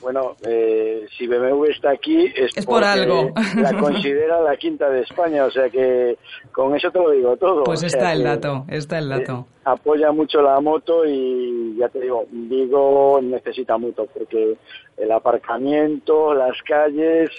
Bueno, 0.04 0.36
eh, 0.46 1.08
si 1.18 1.26
BMW 1.28 1.64
está 1.72 1.92
aquí 1.92 2.32
es, 2.36 2.66
por 2.66 2.84
algo. 2.84 3.32
La 3.56 3.74
considera 3.80 4.42
la 4.42 4.58
quinta 4.58 4.90
de 4.90 5.02
España, 5.02 5.46
o 5.46 5.52
sea 5.52 5.70
que 5.70 6.18
con 6.52 6.76
eso 6.76 6.92
te 6.92 7.00
lo 7.00 7.10
digo 7.12 7.38
todo. 7.38 7.64
Pues 7.64 7.84
está 7.84 8.12
el 8.12 8.24
dato, 8.24 8.66
está 8.68 9.00
el 9.00 9.10
dato. 9.10 9.48
Eh, 9.50 9.62
apoya 9.64 10.12
mucho 10.12 10.42
la 10.42 10.60
moto 10.60 11.06
y 11.06 11.78
ya 11.78 11.88
te 11.88 12.02
digo, 12.02 12.26
Vigo 12.30 13.20
necesita 13.22 13.78
mucho 13.78 14.06
porque 14.14 14.58
el 14.98 15.12
aparcamiento, 15.12 16.34
las 16.34 16.62
calles, 16.64 17.30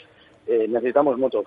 eh, 0.47 0.67
necesitamos 0.69 1.19
motos. 1.19 1.45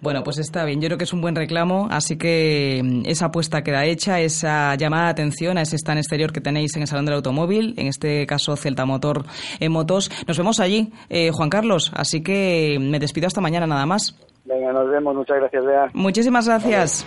Bueno, 0.00 0.22
pues 0.24 0.38
está 0.38 0.64
bien. 0.64 0.80
Yo 0.80 0.88
creo 0.88 0.98
que 0.98 1.04
es 1.04 1.12
un 1.12 1.20
buen 1.20 1.36
reclamo, 1.36 1.88
así 1.90 2.16
que 2.18 2.80
mm, 2.82 3.02
esa 3.06 3.26
apuesta 3.26 3.62
queda 3.62 3.84
hecha, 3.84 4.20
esa 4.20 4.74
llamada 4.74 5.04
de 5.04 5.10
atención 5.10 5.58
a 5.58 5.62
ese 5.62 5.76
stand 5.76 5.98
exterior 5.98 6.32
que 6.32 6.40
tenéis 6.40 6.74
en 6.76 6.82
el 6.82 6.88
Salón 6.88 7.04
del 7.04 7.14
Automóvil, 7.14 7.74
en 7.76 7.86
este 7.86 8.26
caso 8.26 8.56
Celta 8.56 8.84
Motor 8.84 9.24
en 9.60 9.72
Motos. 9.72 10.10
Nos 10.26 10.38
vemos 10.38 10.60
allí, 10.60 10.92
eh, 11.08 11.30
Juan 11.32 11.50
Carlos, 11.50 11.92
así 11.94 12.22
que 12.22 12.78
me 12.80 12.98
despido 12.98 13.26
hasta 13.26 13.40
mañana 13.40 13.66
nada 13.66 13.86
más. 13.86 14.18
Venga, 14.44 14.72
nos 14.72 14.90
vemos. 14.90 15.14
Muchas 15.14 15.36
gracias, 15.38 15.64
Bea. 15.64 15.90
Muchísimas 15.94 16.48
gracias. 16.48 17.06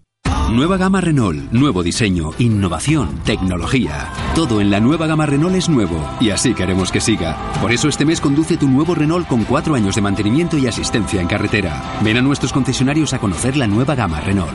Nueva 0.51 0.75
gama 0.75 0.99
Renault, 0.99 1.49
nuevo 1.53 1.81
diseño, 1.81 2.31
innovación, 2.37 3.21
tecnología. 3.23 4.11
Todo 4.35 4.59
en 4.59 4.69
la 4.69 4.81
nueva 4.81 5.07
gama 5.07 5.25
Renault 5.25 5.55
es 5.55 5.69
nuevo 5.69 6.05
y 6.19 6.31
así 6.31 6.53
queremos 6.53 6.91
que 6.91 6.99
siga. 6.99 7.37
Por 7.61 7.71
eso 7.71 7.87
este 7.87 8.03
mes 8.03 8.19
conduce 8.19 8.57
tu 8.57 8.67
nuevo 8.67 8.93
Renault 8.93 9.29
con 9.29 9.45
cuatro 9.45 9.75
años 9.75 9.95
de 9.95 10.01
mantenimiento 10.01 10.57
y 10.57 10.67
asistencia 10.67 11.21
en 11.21 11.27
carretera. 11.27 11.81
Ven 12.03 12.17
a 12.17 12.21
nuestros 12.21 12.51
concesionarios 12.51 13.13
a 13.13 13.19
conocer 13.19 13.55
la 13.55 13.65
nueva 13.65 13.95
gama 13.95 14.19
Renault. 14.19 14.51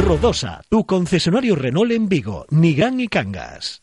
Rodosa, 0.00 0.62
tu 0.68 0.84
concesionario 0.84 1.54
Renault 1.54 1.92
en 1.92 2.08
Vigo, 2.08 2.46
Nigán 2.50 2.98
y 2.98 3.06
Cangas. 3.06 3.82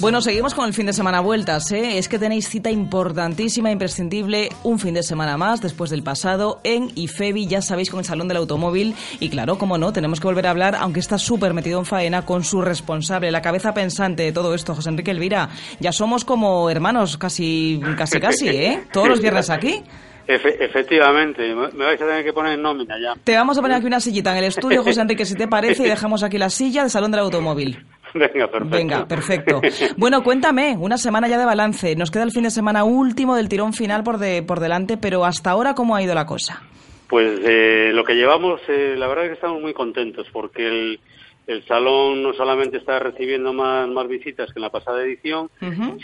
Bueno, 0.00 0.22
seguimos 0.22 0.54
con 0.54 0.66
el 0.66 0.72
fin 0.72 0.86
de 0.86 0.94
semana 0.94 1.20
vueltas. 1.20 1.70
¿eh? 1.72 1.98
Es 1.98 2.08
que 2.08 2.18
tenéis 2.18 2.48
cita 2.48 2.70
importantísima, 2.70 3.70
imprescindible, 3.70 4.48
un 4.62 4.78
fin 4.78 4.94
de 4.94 5.02
semana 5.02 5.36
más 5.36 5.60
después 5.60 5.90
del 5.90 6.02
pasado 6.02 6.58
en 6.64 6.90
IFEBI, 6.94 7.46
ya 7.46 7.60
sabéis, 7.60 7.90
con 7.90 7.98
el 8.00 8.06
Salón 8.06 8.26
del 8.26 8.38
Automóvil. 8.38 8.94
Y 9.20 9.28
claro, 9.28 9.58
como 9.58 9.76
no, 9.76 9.92
tenemos 9.92 10.18
que 10.18 10.26
volver 10.26 10.46
a 10.46 10.50
hablar, 10.50 10.74
aunque 10.80 11.00
está 11.00 11.18
súper 11.18 11.52
metido 11.52 11.78
en 11.78 11.84
faena, 11.84 12.24
con 12.24 12.44
su 12.44 12.62
responsable, 12.62 13.30
la 13.30 13.42
cabeza 13.42 13.74
pensante 13.74 14.22
de 14.22 14.32
todo 14.32 14.54
esto, 14.54 14.74
José 14.74 14.88
Enrique 14.88 15.10
Elvira. 15.10 15.50
Ya 15.80 15.92
somos 15.92 16.24
como 16.24 16.70
hermanos, 16.70 17.18
casi, 17.18 17.78
casi, 17.98 18.20
casi, 18.20 18.48
¿eh? 18.48 18.84
Todos 18.92 19.08
los 19.08 19.20
viernes 19.20 19.50
aquí. 19.50 19.82
Efe- 20.26 20.56
efectivamente, 20.60 21.42
me 21.54 21.68
me 21.72 21.84
vais 21.84 22.00
a 22.00 22.06
tener 22.06 22.24
que 22.24 22.32
poner 22.32 22.52
en 22.54 22.62
nómina 22.62 22.94
ya. 23.02 23.20
Te 23.22 23.34
vamos 23.34 23.58
a 23.58 23.60
poner 23.60 23.76
aquí 23.76 23.86
una 23.86 24.00
sillita 24.00 24.30
en 24.32 24.38
el 24.38 24.44
estudio, 24.44 24.82
José 24.82 25.00
Enrique, 25.02 25.26
si 25.26 25.34
te 25.34 25.46
parece, 25.48 25.82
y 25.84 25.88
dejamos 25.90 26.22
aquí 26.22 26.38
la 26.38 26.48
silla 26.48 26.82
del 26.82 26.90
Salón 26.90 27.10
del 27.10 27.20
Automóvil. 27.20 27.84
Venga, 28.14 28.48
perfecto. 28.48 28.76
Venga, 28.76 29.06
perfecto. 29.06 29.60
Bueno, 29.96 30.22
cuéntame, 30.22 30.76
una 30.78 30.98
semana 30.98 31.28
ya 31.28 31.38
de 31.38 31.44
balance. 31.44 31.94
Nos 31.96 32.10
queda 32.10 32.24
el 32.24 32.32
fin 32.32 32.42
de 32.42 32.50
semana 32.50 32.84
último 32.84 33.36
del 33.36 33.48
tirón 33.48 33.72
final 33.72 34.02
por, 34.02 34.18
de, 34.18 34.42
por 34.42 34.60
delante, 34.60 34.96
pero 34.96 35.24
hasta 35.24 35.50
ahora, 35.50 35.74
¿cómo 35.74 35.94
ha 35.94 36.02
ido 36.02 36.14
la 36.14 36.26
cosa? 36.26 36.62
Pues 37.08 37.40
eh, 37.44 37.90
lo 37.92 38.04
que 38.04 38.14
llevamos, 38.14 38.60
eh, 38.68 38.94
la 38.96 39.08
verdad 39.08 39.24
es 39.24 39.30
que 39.30 39.34
estamos 39.34 39.60
muy 39.60 39.74
contentos 39.74 40.28
porque 40.32 40.66
el, 40.66 41.00
el 41.46 41.64
salón 41.66 42.22
no 42.22 42.32
solamente 42.32 42.76
está 42.76 43.00
recibiendo 43.00 43.52
más, 43.52 43.88
más 43.88 44.06
visitas 44.06 44.52
que 44.52 44.60
en 44.60 44.62
la 44.62 44.70
pasada 44.70 45.02
edición, 45.02 45.50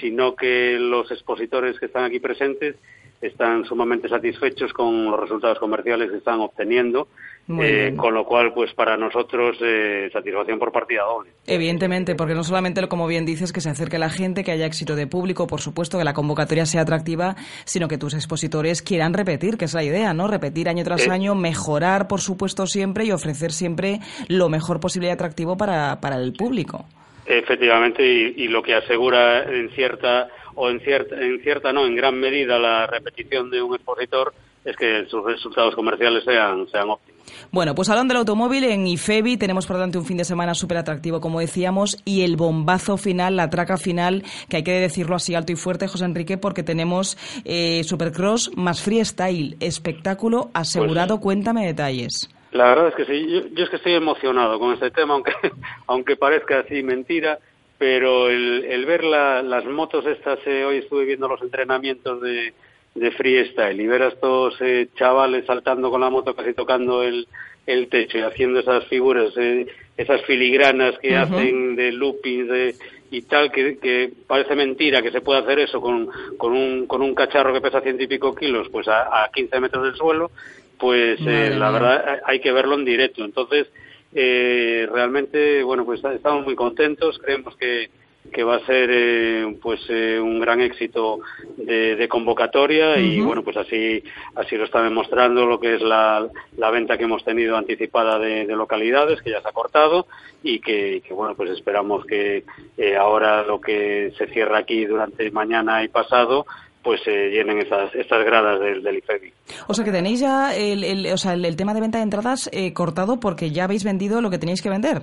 sino 0.01 0.35
que 0.35 0.77
los 0.79 1.09
expositores 1.13 1.79
que 1.79 1.87
están 1.87 2.05
aquí 2.05 2.19
presentes 2.19 2.75
están 3.21 3.65
sumamente 3.65 4.09
satisfechos 4.09 4.73
con 4.73 5.11
los 5.11 5.21
resultados 5.21 5.59
comerciales 5.59 6.11
que 6.11 6.17
están 6.19 6.41
obteniendo, 6.41 7.09
eh, 7.49 7.95
con 7.97 8.13
lo 8.13 8.25
cual, 8.25 8.53
pues 8.53 8.73
para 8.75 8.97
nosotros, 8.97 9.57
eh, 9.63 10.09
satisfacción 10.13 10.59
por 10.59 10.73
partida 10.73 11.03
doble. 11.03 11.31
Evidentemente, 11.47 12.15
porque 12.17 12.35
no 12.35 12.43
solamente, 12.43 12.87
como 12.89 13.07
bien 13.07 13.25
dices, 13.25 13.53
que 13.53 13.61
se 13.61 13.71
acerque 13.71 13.99
la 13.99 14.11
gente, 14.11 14.43
que 14.43 14.51
haya 14.51 14.67
éxito 14.67 14.97
de 14.97 15.07
público, 15.07 15.47
por 15.47 15.61
supuesto, 15.61 15.99
que 15.99 16.05
la 16.05 16.13
convocatoria 16.13 16.67
sea 16.67 16.83
atractiva, 16.83 17.37
sino 17.65 17.87
que 17.87 17.99
tus 17.99 18.15
expositores 18.15 18.83
quieran 18.83 19.15
repetir, 19.15 19.57
que 19.57 19.67
es 19.67 19.75
la 19.75 19.85
idea, 19.85 20.13
¿no? 20.13 20.27
Repetir 20.27 20.69
año 20.69 20.83
tras 20.83 21.07
Eh. 21.07 21.11
año, 21.11 21.35
mejorar, 21.35 22.09
por 22.09 22.21
supuesto, 22.21 22.67
siempre 22.67 23.05
y 23.05 23.13
ofrecer 23.13 23.53
siempre 23.53 24.01
lo 24.29 24.49
mejor 24.49 24.81
posible 24.81 25.09
y 25.09 25.11
atractivo 25.11 25.57
para, 25.57 26.01
para 26.01 26.17
el 26.17 26.33
público. 26.33 26.87
Efectivamente, 27.27 28.05
y, 28.05 28.45
y 28.45 28.49
lo 28.49 28.63
que 28.63 28.75
asegura 28.75 29.45
en 29.45 29.71
cierta 29.71 30.29
o 30.55 30.71
en 30.71 30.81
cierta, 30.81 31.21
en 31.21 31.41
cierta 31.43 31.73
no, 31.73 31.87
en 31.87 31.95
gran 31.95 32.19
medida 32.19 32.59
la 32.59 32.87
repetición 32.87 33.51
de 33.51 33.63
un 33.63 33.75
expositor 33.75 34.33
es 34.67 34.77
que 34.77 35.07
sus 35.09 35.25
resultados 35.25 35.75
comerciales 35.75 36.25
sean, 36.25 36.69
sean 36.69 36.91
óptimos. 36.91 37.17
Bueno, 37.51 37.75
pues 37.75 37.89
hablando 37.89 38.13
del 38.13 38.21
automóvil, 38.21 38.65
en 38.65 38.87
IFEBI 38.87 39.37
tenemos 39.37 39.67
por 39.67 39.77
delante 39.77 39.99
un 39.99 40.05
fin 40.05 40.17
de 40.17 40.25
semana 40.25 40.55
súper 40.55 40.77
atractivo, 40.79 41.21
como 41.21 41.41
decíamos, 41.41 41.97
y 42.05 42.23
el 42.23 42.37
bombazo 42.37 42.97
final, 42.97 43.37
la 43.37 43.49
traca 43.51 43.77
final, 43.79 44.23
que 44.49 44.59
hay 44.59 44.63
que 44.65 44.73
decirlo 44.73 45.17
así 45.17 45.35
alto 45.35 45.53
y 45.53 45.57
fuerte, 45.57 45.89
José 45.89 46.05
Enrique, 46.05 46.37
porque 46.39 46.63
tenemos 46.63 47.17
eh, 47.45 47.83
Supercross 47.85 48.51
más 48.57 48.83
freestyle, 48.83 49.57
espectáculo 49.61 50.51
asegurado. 50.55 51.21
Cuéntame 51.21 51.67
detalles. 51.67 52.29
La 52.53 52.65
verdad 52.69 52.89
es 52.89 52.95
que 52.95 53.05
sí, 53.05 53.27
yo, 53.29 53.41
yo 53.55 53.65
es 53.65 53.71
que 53.71 53.77
estoy 53.77 53.95
emocionado 53.95 54.59
con 54.59 54.73
este 54.73 54.91
tema, 54.91 55.15
aunque, 55.15 55.33
aunque 55.87 56.17
parezca 56.17 56.61
así 56.61 56.83
mentira, 56.83 57.39
pero 57.79 58.29
el, 58.31 58.65
el 58.65 58.87
ver 58.87 59.05
la- 59.05 59.43
las 59.43 59.65
motos 59.67 60.07
estas, 60.07 60.39
eh, 60.47 60.65
hoy 60.65 60.79
estuve 60.79 61.05
viendo 61.05 61.29
los 61.29 61.43
entrenamientos 61.43 62.21
de, 62.23 62.55
de 62.97 63.11
freestyle 63.13 63.81
y 63.81 63.87
ver 63.87 64.03
a 64.03 64.09
estos 64.09 64.57
eh, 64.61 64.89
chavales 64.97 65.45
saltando 65.47 65.91
con 65.91 66.01
la 66.01 66.11
moto 66.11 66.35
casi 66.35 66.55
tocando 66.55 67.03
el, 67.03 67.29
el 67.67 67.89
techo 67.89 68.19
y 68.19 68.23
haciendo 68.23 68.61
esas 68.61 68.87
figuras, 68.87 69.33
eh, 69.37 69.67
esas 69.97 70.23
filigranas 70.23 70.99
que 70.99 71.17
hacen 71.17 71.77
de 71.77 71.93
loopings 71.93 72.49
de, 72.49 72.75
y 73.11 73.23
tal, 73.23 73.53
que, 73.53 73.79
que 73.79 74.11
parece 74.27 74.55
mentira 74.55 75.03
que 75.03 75.11
se 75.11 75.21
pueda 75.21 75.41
hacer 75.41 75.59
eso 75.61 75.81
con, 75.81 76.09
con, 76.37 76.53
un, 76.53 76.87
con 76.87 77.03
un 77.03 77.15
cacharro 77.15 77.53
que 77.53 77.61
pesa 77.61 77.81
ciento 77.81 78.03
y 78.03 78.09
pico 78.09 78.35
kilos, 78.35 78.69
pues 78.71 78.89
a, 78.89 79.25
a 79.25 79.31
15 79.31 79.61
metros 79.61 79.85
del 79.85 79.95
suelo, 79.95 80.31
pues 80.79 81.19
eh, 81.27 81.55
la 81.57 81.71
verdad 81.71 82.21
hay 82.25 82.41
que 82.41 82.53
verlo 82.53 82.75
en 82.75 82.85
directo. 82.85 83.25
Entonces, 83.25 83.69
eh, 84.15 84.89
realmente, 84.91 85.63
bueno, 85.63 85.85
pues 85.85 86.03
estamos 86.05 86.45
muy 86.45 86.55
contentos, 86.55 87.19
creemos 87.19 87.57
que, 87.57 87.91
que 88.33 88.45
va 88.45 88.57
a 88.57 88.67
ser 88.67 88.89
eh, 88.93 89.57
pues 89.63 89.81
eh, 89.89 90.19
un 90.21 90.39
gran 90.41 90.61
éxito 90.61 91.21
de, 91.57 91.97
de 91.97 92.09
convocatoria 92.09 92.99
y 92.99 93.21
bueno, 93.21 93.43
pues 93.43 93.57
así 93.57 94.03
así 94.35 94.57
lo 94.57 94.65
está 94.65 94.83
demostrando 94.83 95.47
lo 95.47 95.59
que 95.61 95.75
es 95.77 95.83
la, 95.83 96.27
la 96.57 96.71
venta 96.71 96.97
que 96.99 97.05
hemos 97.05 97.25
tenido 97.25 97.57
anticipada 97.57 98.19
de, 98.19 98.47
de 98.47 98.57
localidades, 98.57 99.23
que 99.23 99.31
ya 99.31 99.41
se 99.41 99.49
ha 99.49 99.53
cortado 99.53 100.07
y 100.43 100.61
que, 100.61 101.03
que, 101.07 101.15
bueno, 101.15 101.35
pues 101.35 101.51
esperamos 101.51 102.05
que 102.07 102.45
eh, 102.77 102.97
ahora 102.97 103.43
lo 103.43 103.61
que 103.61 104.13
se 104.19 104.27
cierra 104.29 104.59
aquí 104.59 104.85
durante 104.85 105.31
mañana 105.31 105.83
y 105.85 105.89
pasado 105.89 106.47
pues 106.83 107.01
se 107.03 107.31
llenen 107.31 107.59
esas, 107.59 107.93
estas 107.97 108.25
gradas 108.25 108.61
del, 108.61 108.81
del 108.81 108.99
IFEBI. 108.99 109.33
O 109.67 109.75
sea 109.75 109.85
que 109.85 109.91
tenéis 109.91 110.21
ya 110.21 110.55
el, 110.55 110.85
el- 110.85 111.13
o 111.13 111.17
sea, 111.17 111.33
el, 111.33 111.45
el 111.45 111.57
tema 111.57 111.75
de 111.75 111.81
venta 111.81 111.99
de 111.99 112.05
entradas 112.05 112.49
eh, 112.53 112.73
cortado 112.73 113.19
porque 113.19 113.51
ya 113.51 113.65
habéis 113.65 113.83
vendido 113.83 114.21
lo 114.21 114.31
que 114.31 114.39
tenéis 114.39 114.63
que 114.63 114.71
vender. 114.71 115.03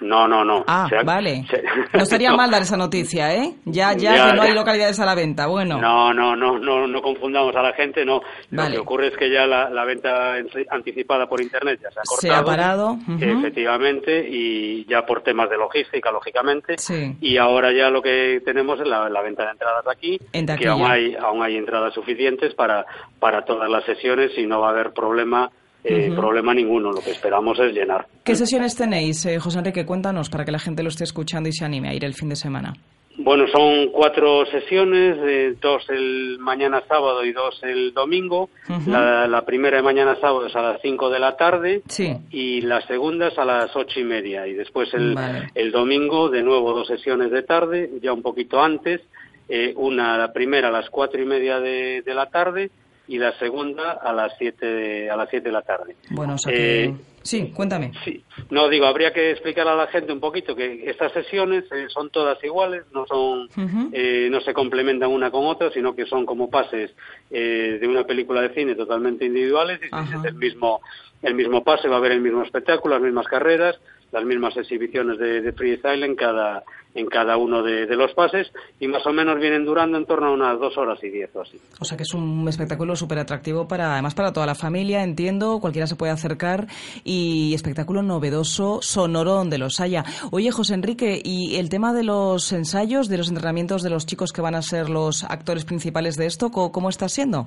No, 0.00 0.28
no, 0.28 0.44
no. 0.44 0.64
Ah, 0.66 0.86
Se 0.88 1.02
vale. 1.04 1.44
se- 1.50 1.62
No 1.92 2.02
estaría 2.02 2.32
mal 2.32 2.50
dar 2.50 2.62
esa 2.62 2.76
noticia, 2.76 3.34
¿eh? 3.34 3.54
Ya, 3.64 3.92
ya, 3.94 4.14
Ya, 4.16 4.30
que 4.30 4.36
no 4.36 4.42
hay 4.42 4.52
localidades 4.54 4.98
a 5.00 5.04
la 5.06 5.14
venta. 5.14 5.46
Bueno. 5.46 5.78
No, 5.80 6.12
no, 6.14 6.36
no, 6.36 6.58
no, 6.58 6.86
no 6.86 7.02
confundamos 7.02 7.54
a 7.56 7.62
la 7.62 7.72
gente, 7.72 8.04
no. 8.04 8.20
Vale. 8.50 8.70
Lo 8.70 8.74
que 8.76 8.80
ocurre 8.80 9.08
es 9.08 9.16
que 9.16 9.30
ya 9.30 9.46
la, 9.46 9.68
la 9.70 9.84
venta 9.84 10.38
en- 10.38 10.48
anticipada 10.70 11.28
por 11.28 11.40
internet 11.40 11.80
ya 11.82 11.90
se 11.90 11.98
ha 12.00 12.02
Se 12.04 12.28
cortado. 12.28 12.40
ha 12.42 12.44
parado. 12.44 12.98
Efectivamente, 13.20 14.26
y 14.30 14.84
ya 14.86 15.04
por 15.06 15.22
temas 15.22 15.48
de 15.50 15.56
logística, 15.56 16.10
lógicamente. 16.10 16.76
Sí. 16.78 17.16
Y 17.20 17.36
ahora 17.38 17.72
ya 17.72 17.90
lo 17.90 18.02
que 18.02 18.40
tenemos 18.44 18.78
es 18.80 18.86
la, 18.86 19.08
la 19.08 19.22
venta 19.22 19.44
de 19.44 19.50
entradas 19.52 19.84
aquí, 19.90 20.18
En 20.32 20.46
que 20.46 20.68
aún 20.68 20.90
hay, 20.90 21.14
aún 21.16 21.42
hay 21.42 21.56
entradas 21.56 21.94
suficientes 21.94 22.54
para, 22.54 22.84
para 23.18 23.44
todas 23.44 23.68
las 23.70 23.84
sesiones 23.84 24.30
y 24.36 24.46
no 24.46 24.60
va 24.60 24.68
a 24.68 24.70
haber 24.70 24.92
problema 24.92 25.50
eh, 25.84 26.10
problema 26.14 26.52
ninguno. 26.54 26.92
Lo 26.92 27.00
que 27.00 27.10
esperamos 27.12 27.58
es 27.60 27.72
llenar. 27.72 28.06
¿Qué 28.24 28.34
sesiones 28.34 28.76
tenéis, 28.76 29.24
eh, 29.26 29.38
José 29.38 29.58
Enrique? 29.58 29.86
Cuéntanos 29.86 30.28
para 30.30 30.44
que 30.44 30.52
la 30.52 30.58
gente 30.58 30.82
lo 30.82 30.88
esté 30.88 31.04
escuchando 31.04 31.48
y 31.48 31.52
se 31.52 31.64
anime 31.64 31.88
a 31.88 31.94
ir 31.94 32.04
el 32.04 32.14
fin 32.14 32.28
de 32.28 32.36
semana. 32.36 32.74
Bueno, 33.20 33.46
son 33.52 33.88
cuatro 33.88 34.46
sesiones, 34.46 35.16
eh, 35.26 35.54
dos 35.60 35.82
el 35.90 36.38
mañana 36.38 36.84
sábado 36.86 37.24
y 37.24 37.32
dos 37.32 37.58
el 37.64 37.92
domingo. 37.92 38.48
La, 38.86 39.26
la 39.26 39.44
primera 39.44 39.78
de 39.78 39.82
mañana 39.82 40.14
sábado 40.20 40.46
es 40.46 40.54
a 40.54 40.62
las 40.62 40.80
cinco 40.82 41.10
de 41.10 41.18
la 41.18 41.36
tarde 41.36 41.82
Sí. 41.88 42.14
y 42.30 42.60
la 42.60 42.80
segunda 42.86 43.26
es 43.26 43.36
a 43.36 43.44
las 43.44 43.74
ocho 43.74 43.98
y 43.98 44.04
media. 44.04 44.46
Y 44.46 44.54
después 44.54 44.94
el, 44.94 45.14
Vale. 45.16 45.48
el 45.56 45.72
domingo, 45.72 46.28
de 46.28 46.44
nuevo, 46.44 46.72
dos 46.72 46.86
sesiones 46.86 47.32
de 47.32 47.42
tarde, 47.42 47.90
ya 48.00 48.12
un 48.12 48.22
poquito 48.22 48.60
antes. 48.62 49.00
eh, 49.48 49.72
una, 49.76 50.16
la 50.18 50.32
primera 50.32 50.68
a 50.68 50.70
las 50.70 50.88
cuatro 50.90 51.20
y 51.20 51.24
media 51.24 51.58
de, 51.58 52.02
de 52.02 52.14
la 52.14 52.26
tarde 52.26 52.70
y 53.08 53.18
la 53.18 53.36
segunda 53.38 53.92
a 53.92 54.12
las 54.12 54.32
siete 54.38 54.66
de, 54.66 55.10
a 55.10 55.16
las 55.16 55.28
siete 55.30 55.48
de 55.48 55.52
la 55.52 55.62
tarde. 55.62 55.96
Bueno, 56.10 56.34
o 56.34 56.38
sea 56.38 56.52
que... 56.52 56.84
Eh, 56.84 56.94
Sí, 57.28 57.52
cuéntame. 57.54 57.92
Sí, 58.04 58.24
no 58.48 58.70
digo, 58.70 58.86
habría 58.86 59.12
que 59.12 59.32
explicar 59.32 59.68
a 59.68 59.74
la 59.74 59.88
gente 59.88 60.14
un 60.14 60.20
poquito 60.20 60.56
que 60.56 60.88
estas 60.88 61.12
sesiones 61.12 61.64
eh, 61.72 61.86
son 61.88 62.08
todas 62.08 62.42
iguales, 62.42 62.84
no 62.94 63.04
son, 63.06 63.50
eh, 63.92 64.28
no 64.30 64.40
se 64.40 64.54
complementan 64.54 65.10
una 65.10 65.30
con 65.30 65.44
otra, 65.44 65.70
sino 65.70 65.94
que 65.94 66.06
son 66.06 66.24
como 66.24 66.48
pases 66.48 66.90
eh, 67.30 67.76
de 67.78 67.86
una 67.86 68.04
película 68.04 68.40
de 68.40 68.54
cine 68.54 68.74
totalmente 68.76 69.26
individuales 69.26 69.78
y 69.82 69.88
Ajá. 69.94 70.20
es 70.20 70.24
el 70.24 70.36
mismo, 70.36 70.80
el 71.20 71.34
mismo 71.34 71.62
pase, 71.62 71.86
va 71.88 71.96
a 71.96 71.98
haber 71.98 72.12
el 72.12 72.22
mismo 72.22 72.42
espectáculo, 72.42 72.94
las 72.94 73.04
mismas 73.04 73.26
carreras, 73.26 73.78
las 74.12 74.24
mismas 74.24 74.56
exhibiciones 74.56 75.18
de, 75.18 75.40
de 75.42 75.52
freestyle 75.52 76.02
en 76.02 76.16
cada, 76.16 76.62
en 76.94 77.06
cada 77.06 77.36
uno 77.36 77.62
de, 77.62 77.86
de 77.86 77.94
los 77.96 78.12
pases 78.14 78.50
y 78.80 78.88
más 78.88 79.06
o 79.06 79.12
menos 79.12 79.38
vienen 79.38 79.64
durando 79.64 79.98
en 79.98 80.06
torno 80.06 80.28
a 80.28 80.32
unas 80.32 80.58
dos 80.58 80.76
horas 80.78 80.98
y 81.02 81.08
diez 81.10 81.30
o 81.34 81.42
así. 81.42 81.58
O 81.80 81.84
sea 81.84 81.96
que 81.96 82.04
es 82.04 82.14
un 82.14 82.46
espectáculo 82.48 82.96
súper 82.96 83.18
atractivo 83.18 83.68
para, 83.68 83.92
además 83.92 84.14
para 84.14 84.32
toda 84.32 84.46
la 84.46 84.54
familia, 84.54 85.02
entiendo, 85.04 85.60
cualquiera 85.60 85.86
se 85.86 85.96
puede 85.96 86.12
acercar 86.12 86.66
y 87.04 87.52
espectáculo 87.54 88.02
novedoso, 88.02 88.80
sonoro 88.82 89.32
donde 89.34 89.58
los 89.58 89.78
haya. 89.80 90.04
Oye, 90.32 90.50
José 90.50 90.74
Enrique, 90.74 91.20
¿y 91.22 91.56
el 91.56 91.68
tema 91.68 91.92
de 91.92 92.04
los 92.04 92.52
ensayos, 92.52 93.08
de 93.08 93.18
los 93.18 93.28
entrenamientos 93.28 93.82
de 93.82 93.90
los 93.90 94.06
chicos 94.06 94.32
que 94.32 94.40
van 94.40 94.54
a 94.54 94.62
ser 94.62 94.88
los 94.88 95.24
actores 95.24 95.64
principales 95.64 96.16
de 96.16 96.26
esto, 96.26 96.50
co- 96.50 96.72
cómo 96.72 96.88
está 96.88 97.08
siendo? 97.08 97.46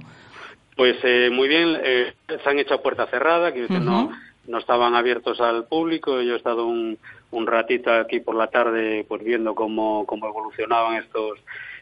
Pues 0.77 0.95
eh, 1.03 1.29
muy 1.31 1.47
bien, 1.47 1.75
eh, 1.83 2.13
se 2.27 2.49
han 2.49 2.57
hecho 2.57 2.75
a 2.75 2.81
puerta 2.81 3.05
cerrada, 3.07 3.51
que 3.51 3.67
no 3.67 4.09
estaban 4.57 4.95
abiertos 4.95 5.39
al 5.41 5.65
público. 5.65 6.21
Yo 6.21 6.33
he 6.33 6.37
estado 6.37 6.65
un, 6.65 6.97
un 7.31 7.47
ratito 7.47 7.91
aquí 7.91 8.19
por 8.19 8.35
la 8.35 8.47
tarde 8.47 9.05
pues 9.07 9.23
viendo 9.23 9.55
cómo, 9.55 10.05
cómo 10.05 10.27
evolucionaban 10.27 10.95
estos, 10.95 11.39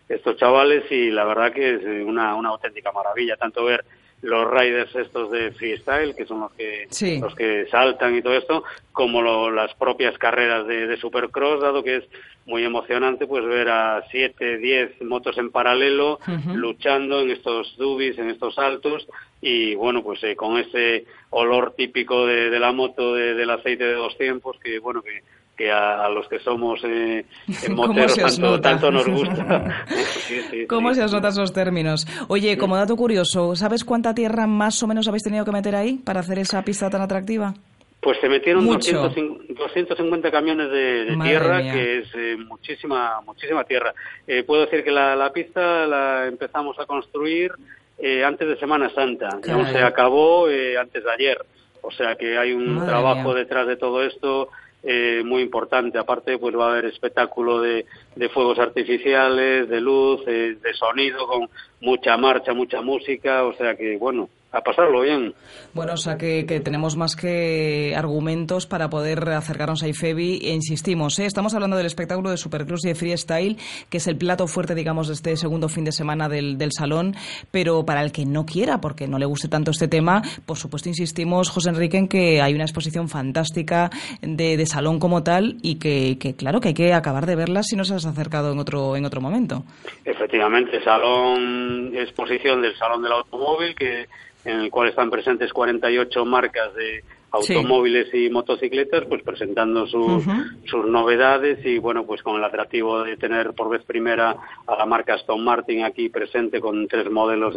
estos 0.07 0.37
chavales 0.37 0.83
y 0.91 1.09
la 1.11 1.25
verdad 1.25 1.51
que 1.53 1.75
es 1.75 1.81
una, 2.05 2.35
una 2.35 2.49
auténtica 2.49 2.91
maravilla, 2.91 3.37
tanto 3.37 3.63
ver 3.65 3.83
los 4.21 4.51
riders 4.51 4.93
estos 4.97 5.31
de 5.31 5.51
freestyle, 5.53 6.13
que 6.13 6.25
son 6.25 6.41
los 6.41 6.51
que, 6.51 6.87
Sí. 6.89 7.21
los 7.21 7.33
que 7.35 7.67
saltan 7.71 8.17
y 8.17 8.21
todo 8.21 8.33
esto, 8.33 8.65
como 8.91 9.21
lo- 9.21 9.49
las 9.49 9.73
propias 9.75 10.17
carreras 10.17 10.67
de, 10.67 10.87
de 10.87 10.97
Supercross, 10.97 11.61
dado 11.61 11.81
que 11.83 11.97
es 11.97 12.03
muy 12.45 12.65
emocionante 12.65 13.27
pues 13.27 13.45
ver 13.45 13.69
a 13.69 14.03
siete, 14.11 14.57
diez 14.57 15.01
motos 15.01 15.37
en 15.37 15.51
paralelo 15.51 16.19
luchando 16.53 17.21
en 17.21 17.29
estos 17.31 17.77
dubis, 17.77 18.17
en 18.17 18.29
estos 18.29 18.55
saltos 18.55 19.07
y 19.41 19.73
bueno 19.75 20.03
pues 20.03 20.23
eh, 20.23 20.35
con 20.35 20.57
ese 20.57 21.05
olor 21.29 21.73
típico 21.77 22.25
de, 22.25 22.49
de 22.49 22.59
la 22.59 22.71
moto 22.71 23.13
de- 23.13 23.33
del 23.35 23.49
aceite 23.49 23.85
de 23.85 23.93
dos 23.93 24.17
tiempos 24.17 24.57
que 24.61 24.79
bueno 24.79 25.01
que, 25.01 25.21
que 25.55 25.71
a, 25.71 26.03
a 26.05 26.09
los 26.09 26.27
que 26.27 26.39
somos 26.39 26.79
eh, 26.83 27.25
eh, 27.47 27.53
¿Cómo 27.67 27.87
moteros 27.87 28.15
tanto, 28.15 28.59
tanto 28.61 28.91
nos 28.91 29.07
gusta. 29.09 29.85
Sí, 30.27 30.41
sí, 30.51 30.67
¿Cómo 30.67 30.89
sí. 30.89 30.95
se 30.95 31.03
os 31.05 31.13
notan 31.13 31.31
esos 31.31 31.53
términos? 31.53 32.05
Oye, 32.27 32.57
como 32.57 32.75
dato 32.75 32.95
curioso, 32.95 33.55
¿sabes 33.55 33.83
cuánta 33.83 34.13
tierra 34.13 34.45
más 34.45 34.81
o 34.83 34.87
menos 34.87 35.07
habéis 35.07 35.23
tenido 35.23 35.43
que 35.45 35.51
meter 35.51 35.75
ahí 35.75 35.95
para 36.03 36.19
hacer 36.19 36.37
esa 36.39 36.61
pista 36.63 36.89
tan 36.89 37.01
atractiva? 37.01 37.53
Pues 38.01 38.17
se 38.21 38.29
metieron 38.29 38.63
Mucho. 38.63 39.01
250 39.01 39.53
250 39.61 40.31
camiones 40.31 40.69
de, 40.71 41.17
tierra, 41.21 41.59
mía. 41.59 41.73
que 41.73 41.97
es 41.99 42.07
eh, 42.15 42.37
muchísima 42.47 43.19
muchísima 43.25 43.63
tierra. 43.65 43.93
Eh, 44.27 44.43
puedo 44.43 44.61
decir 44.65 44.83
que 44.85 44.91
la, 44.91 45.15
la 45.17 45.33
pista 45.33 45.85
la 45.85 46.27
empezamos 46.27 46.79
a 46.79 46.85
construir 46.85 47.51
eh, 48.01 48.23
antes 48.23 48.47
de 48.47 48.57
Semana 48.57 48.89
Santa, 48.91 49.29
Caray. 49.41 49.73
se 49.73 49.79
acabó 49.79 50.49
eh, 50.49 50.77
antes 50.77 51.03
de 51.03 51.11
ayer. 51.11 51.37
O 51.81 51.91
sea 51.91 52.15
que 52.15 52.37
hay 52.37 52.51
un 52.51 52.75
Madre 52.75 52.89
trabajo 52.89 53.29
mía. 53.29 53.35
detrás 53.35 53.67
de 53.67 53.77
todo 53.77 54.03
esto 54.03 54.49
eh, 54.83 55.21
muy 55.25 55.41
importante. 55.41 55.97
Aparte, 55.97 56.37
pues 56.37 56.55
va 56.55 56.67
a 56.67 56.71
haber 56.71 56.85
espectáculo 56.85 57.61
de, 57.61 57.85
de 58.15 58.29
fuegos 58.29 58.59
artificiales, 58.59 59.67
de 59.69 59.81
luz, 59.81 60.21
eh, 60.27 60.57
de 60.61 60.73
sonido, 60.73 61.27
con 61.27 61.49
mucha 61.81 62.17
marcha, 62.17 62.53
mucha 62.53 62.81
música. 62.81 63.43
O 63.45 63.53
sea 63.53 63.75
que, 63.75 63.97
bueno, 63.97 64.29
a 64.51 64.61
pasarlo 64.61 65.01
bien. 65.01 65.33
Bueno, 65.73 65.93
o 65.93 65.97
sea 65.97 66.17
que, 66.17 66.45
que 66.45 66.59
tenemos 66.59 66.95
más 66.95 67.15
que 67.15 67.93
argumentos 67.95 68.65
para 68.65 68.89
poder 68.89 69.29
acercarnos 69.29 69.83
a 69.83 69.87
IFEBI 69.87 70.39
e 70.43 70.53
insistimos, 70.53 71.19
¿eh? 71.19 71.25
estamos 71.25 71.53
hablando 71.53 71.77
del 71.77 71.85
espectáculo 71.85 72.31
de 72.31 72.37
Supercross 72.37 72.85
y 72.85 72.89
de 72.89 72.95
Freestyle, 72.95 73.57
que 73.89 73.97
es 73.97 74.07
el 74.07 74.17
plato 74.17 74.47
fuerte, 74.47 74.73
digamos, 74.73 75.07
de 75.07 75.13
este 75.13 75.35
segundo 75.37 75.69
fin 75.69 75.85
de 75.85 75.91
semana 75.91 76.29
del, 76.29 76.57
del 76.57 76.71
salón, 76.71 77.15
pero 77.51 77.85
para 77.85 78.01
el 78.01 78.11
que 78.11 78.25
no 78.25 78.45
quiera, 78.45 78.81
porque 78.81 79.07
no 79.07 79.19
le 79.19 79.25
guste 79.25 79.47
tanto 79.49 79.71
este 79.71 79.87
tema, 79.87 80.23
por 80.45 80.57
supuesto 80.57 80.89
insistimos, 80.89 81.49
José 81.49 81.69
Enrique, 81.69 81.97
en 81.97 82.07
que 82.07 82.41
hay 82.41 82.55
una 82.55 82.63
exposición 82.63 83.07
fantástica 83.07 83.91
de, 84.21 84.57
de 84.57 84.65
salón 84.65 84.99
como 84.99 85.21
tal 85.21 85.57
y 85.61 85.75
que, 85.75 86.17
que, 86.19 86.35
claro, 86.35 86.59
que 86.59 86.69
hay 86.69 86.73
que 86.73 86.93
acabar 86.93 87.27
de 87.27 87.35
verla 87.35 87.61
si 87.61 87.75
no 87.75 87.85
se 87.85 87.93
has 87.93 88.05
acercado 88.05 88.51
en 88.51 88.59
otro, 88.59 88.95
en 88.95 89.05
otro 89.05 89.21
momento. 89.21 89.63
Efectivamente, 90.03 90.83
salón, 90.83 91.91
exposición 91.95 92.61
del 92.61 92.75
Salón 92.77 93.03
del 93.03 93.11
Automóvil, 93.11 93.75
que 93.75 94.07
en 94.49 94.59
el 94.61 94.71
cual 94.71 94.89
están 94.89 95.09
presentes 95.09 95.53
48 95.53 96.25
marcas 96.25 96.73
de 96.75 97.03
automóviles 97.31 98.13
y 98.13 98.29
motocicletas, 98.29 99.05
pues 99.07 99.21
presentando 99.23 99.85
sus, 99.87 100.23
sus 100.65 100.85
novedades 100.85 101.63
y 101.63 101.77
bueno, 101.77 102.05
pues 102.05 102.23
con 102.23 102.35
el 102.35 102.43
atractivo 102.43 103.03
de 103.03 103.17
tener 103.17 103.53
por 103.53 103.69
vez 103.69 103.83
primera 103.83 104.35
a 104.65 104.75
la 104.75 104.85
marca 104.85 105.13
Aston 105.13 105.43
Martin 105.43 105.83
aquí 105.83 106.09
presente 106.09 106.59
con 106.59 106.87
tres 106.87 107.09
modelos 107.11 107.55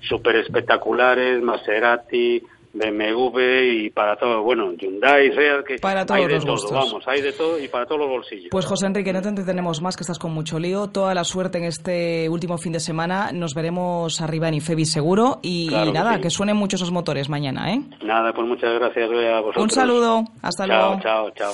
súper 0.00 0.36
espectaculares, 0.36 1.42
Maserati, 1.42 2.42
BMW 2.72 3.84
y 3.84 3.90
para 3.90 4.16
todo, 4.16 4.42
bueno, 4.42 4.72
Hyundai, 4.72 5.32
Seat, 5.34 5.64
que 5.66 5.76
Para 5.78 6.06
todos 6.06 6.20
hay 6.20 6.26
de 6.26 6.34
los 6.34 6.44
todo, 6.44 6.52
gustos. 6.54 6.72
vamos, 6.72 7.08
hay 7.08 7.20
de 7.20 7.32
todo 7.32 7.58
y 7.58 7.68
para 7.68 7.84
todos 7.86 8.00
los 8.02 8.08
bolsillos. 8.10 8.48
Pues 8.50 8.64
José 8.66 8.86
Enrique, 8.86 9.12
no 9.12 9.20
te 9.22 9.28
entretenemos 9.28 9.80
más, 9.82 9.96
que 9.96 10.02
estás 10.04 10.18
con 10.18 10.32
mucho 10.32 10.58
lío. 10.58 10.88
Toda 10.88 11.14
la 11.14 11.24
suerte 11.24 11.58
en 11.58 11.64
este 11.64 12.28
último 12.28 12.58
fin 12.58 12.72
de 12.72 12.80
semana. 12.80 13.30
Nos 13.32 13.54
veremos 13.54 14.20
arriba 14.20 14.48
en 14.48 14.54
Ifebi 14.54 14.84
seguro. 14.84 15.40
Y, 15.42 15.68
Claro 15.68 15.90
y 15.90 15.92
que 15.92 15.98
nada, 15.98 16.14
sí. 16.16 16.20
que 16.22 16.30
suenen 16.30 16.56
muchos 16.56 16.80
esos 16.80 16.92
motores 16.92 17.28
mañana, 17.28 17.74
¿eh? 17.74 17.82
Nada, 18.04 18.32
pues 18.32 18.46
muchas 18.46 18.72
gracias 18.78 19.10
Bea, 19.10 19.38
a 19.38 19.40
vosotros. 19.40 19.64
Un 19.64 19.70
saludo. 19.70 20.24
Hasta 20.40 20.66
chao, 20.66 20.76
luego. 20.88 21.02
Chao, 21.02 21.30
chao, 21.32 21.52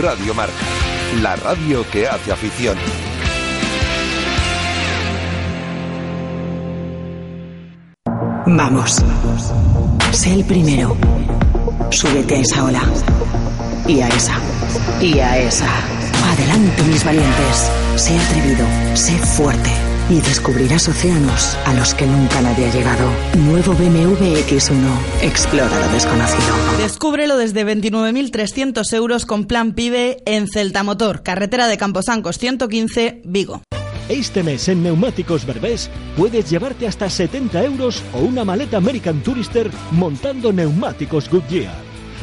Radio 0.00 0.34
Marca, 0.34 0.52
la 1.22 1.36
radio 1.36 1.84
que 1.92 2.06
hace 2.06 2.32
afición. 2.32 2.76
Vamos. 8.46 9.02
Sé 10.12 10.32
el 10.32 10.44
primero. 10.44 10.96
Súbete 11.90 12.36
a 12.36 12.40
esa 12.40 12.64
ola. 12.64 12.82
Y 13.88 14.00
a 14.00 14.08
esa. 14.08 14.38
Y 15.00 15.18
a 15.18 15.38
esa. 15.38 15.68
Adelante, 16.32 16.82
mis 16.84 17.04
valientes. 17.04 17.70
Sé 17.96 18.16
atrevido. 18.16 18.64
Sé 18.94 19.18
fuerte. 19.18 19.70
Y 20.08 20.20
descubrirás 20.20 20.88
océanos 20.88 21.58
a 21.66 21.74
los 21.74 21.92
que 21.94 22.06
nunca 22.06 22.40
nadie 22.40 22.68
ha 22.68 22.72
llegado. 22.72 23.10
Nuevo 23.36 23.72
BMW 23.74 24.36
X1. 24.46 25.22
Explora 25.22 25.80
lo 25.80 25.92
desconocido. 25.92 26.54
Descúbrelo 26.78 27.36
desde 27.36 27.66
29.300 27.66 28.92
euros 28.94 29.26
con 29.26 29.46
plan 29.46 29.72
PIBE 29.72 30.22
en 30.24 30.46
Celta 30.46 30.84
Motor, 30.84 31.24
carretera 31.24 31.66
de 31.66 31.78
Camposancos 31.78 32.38
115, 32.38 33.22
Vigo. 33.24 33.62
Este 34.08 34.44
mes 34.44 34.68
en 34.68 34.84
Neumáticos 34.84 35.44
Berbés 35.44 35.90
puedes 36.16 36.48
llevarte 36.48 36.86
hasta 36.86 37.10
70 37.10 37.64
euros 37.64 38.04
o 38.12 38.20
una 38.20 38.44
maleta 38.44 38.76
American 38.76 39.20
Tourister 39.20 39.68
montando 39.90 40.52
neumáticos 40.52 41.28
Goodyear. 41.28 41.74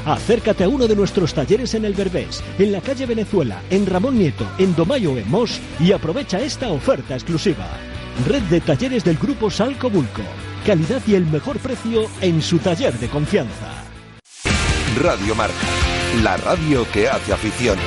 Acércate 0.06 0.64
a 0.64 0.70
uno 0.70 0.88
de 0.88 0.96
nuestros 0.96 1.34
talleres 1.34 1.74
en 1.74 1.84
el 1.84 1.94
Berbés, 1.94 2.42
en 2.58 2.72
la 2.72 2.80
calle 2.80 3.06
Venezuela, 3.06 3.62
en 3.70 3.86
Ramón 3.86 4.18
Nieto, 4.18 4.46
en 4.58 4.74
Domayo 4.76 5.18
en 5.18 5.30
Mos 5.30 5.60
y 5.78 5.92
aprovecha 5.92 6.40
esta 6.40 6.70
oferta 6.70 7.16
exclusiva. 7.16 7.68
Red 8.28 8.44
de 8.44 8.62
talleres 8.62 9.04
del 9.04 9.18
grupo 9.18 9.52
Salco 9.52 9.90
Bulco. 9.90 10.22
Calidad 10.66 11.02
y 11.06 11.16
el 11.16 11.26
mejor 11.26 11.58
precio 11.60 12.08
en 12.22 12.42
su 12.42 12.60
taller 12.60 12.94
de 12.94 13.10
confianza. 13.10 13.84
Radio 15.02 15.36
Marca, 15.36 15.56
la 16.24 16.38
radio 16.38 16.86
que 16.94 17.10
hace 17.10 17.34
afición. 17.34 17.78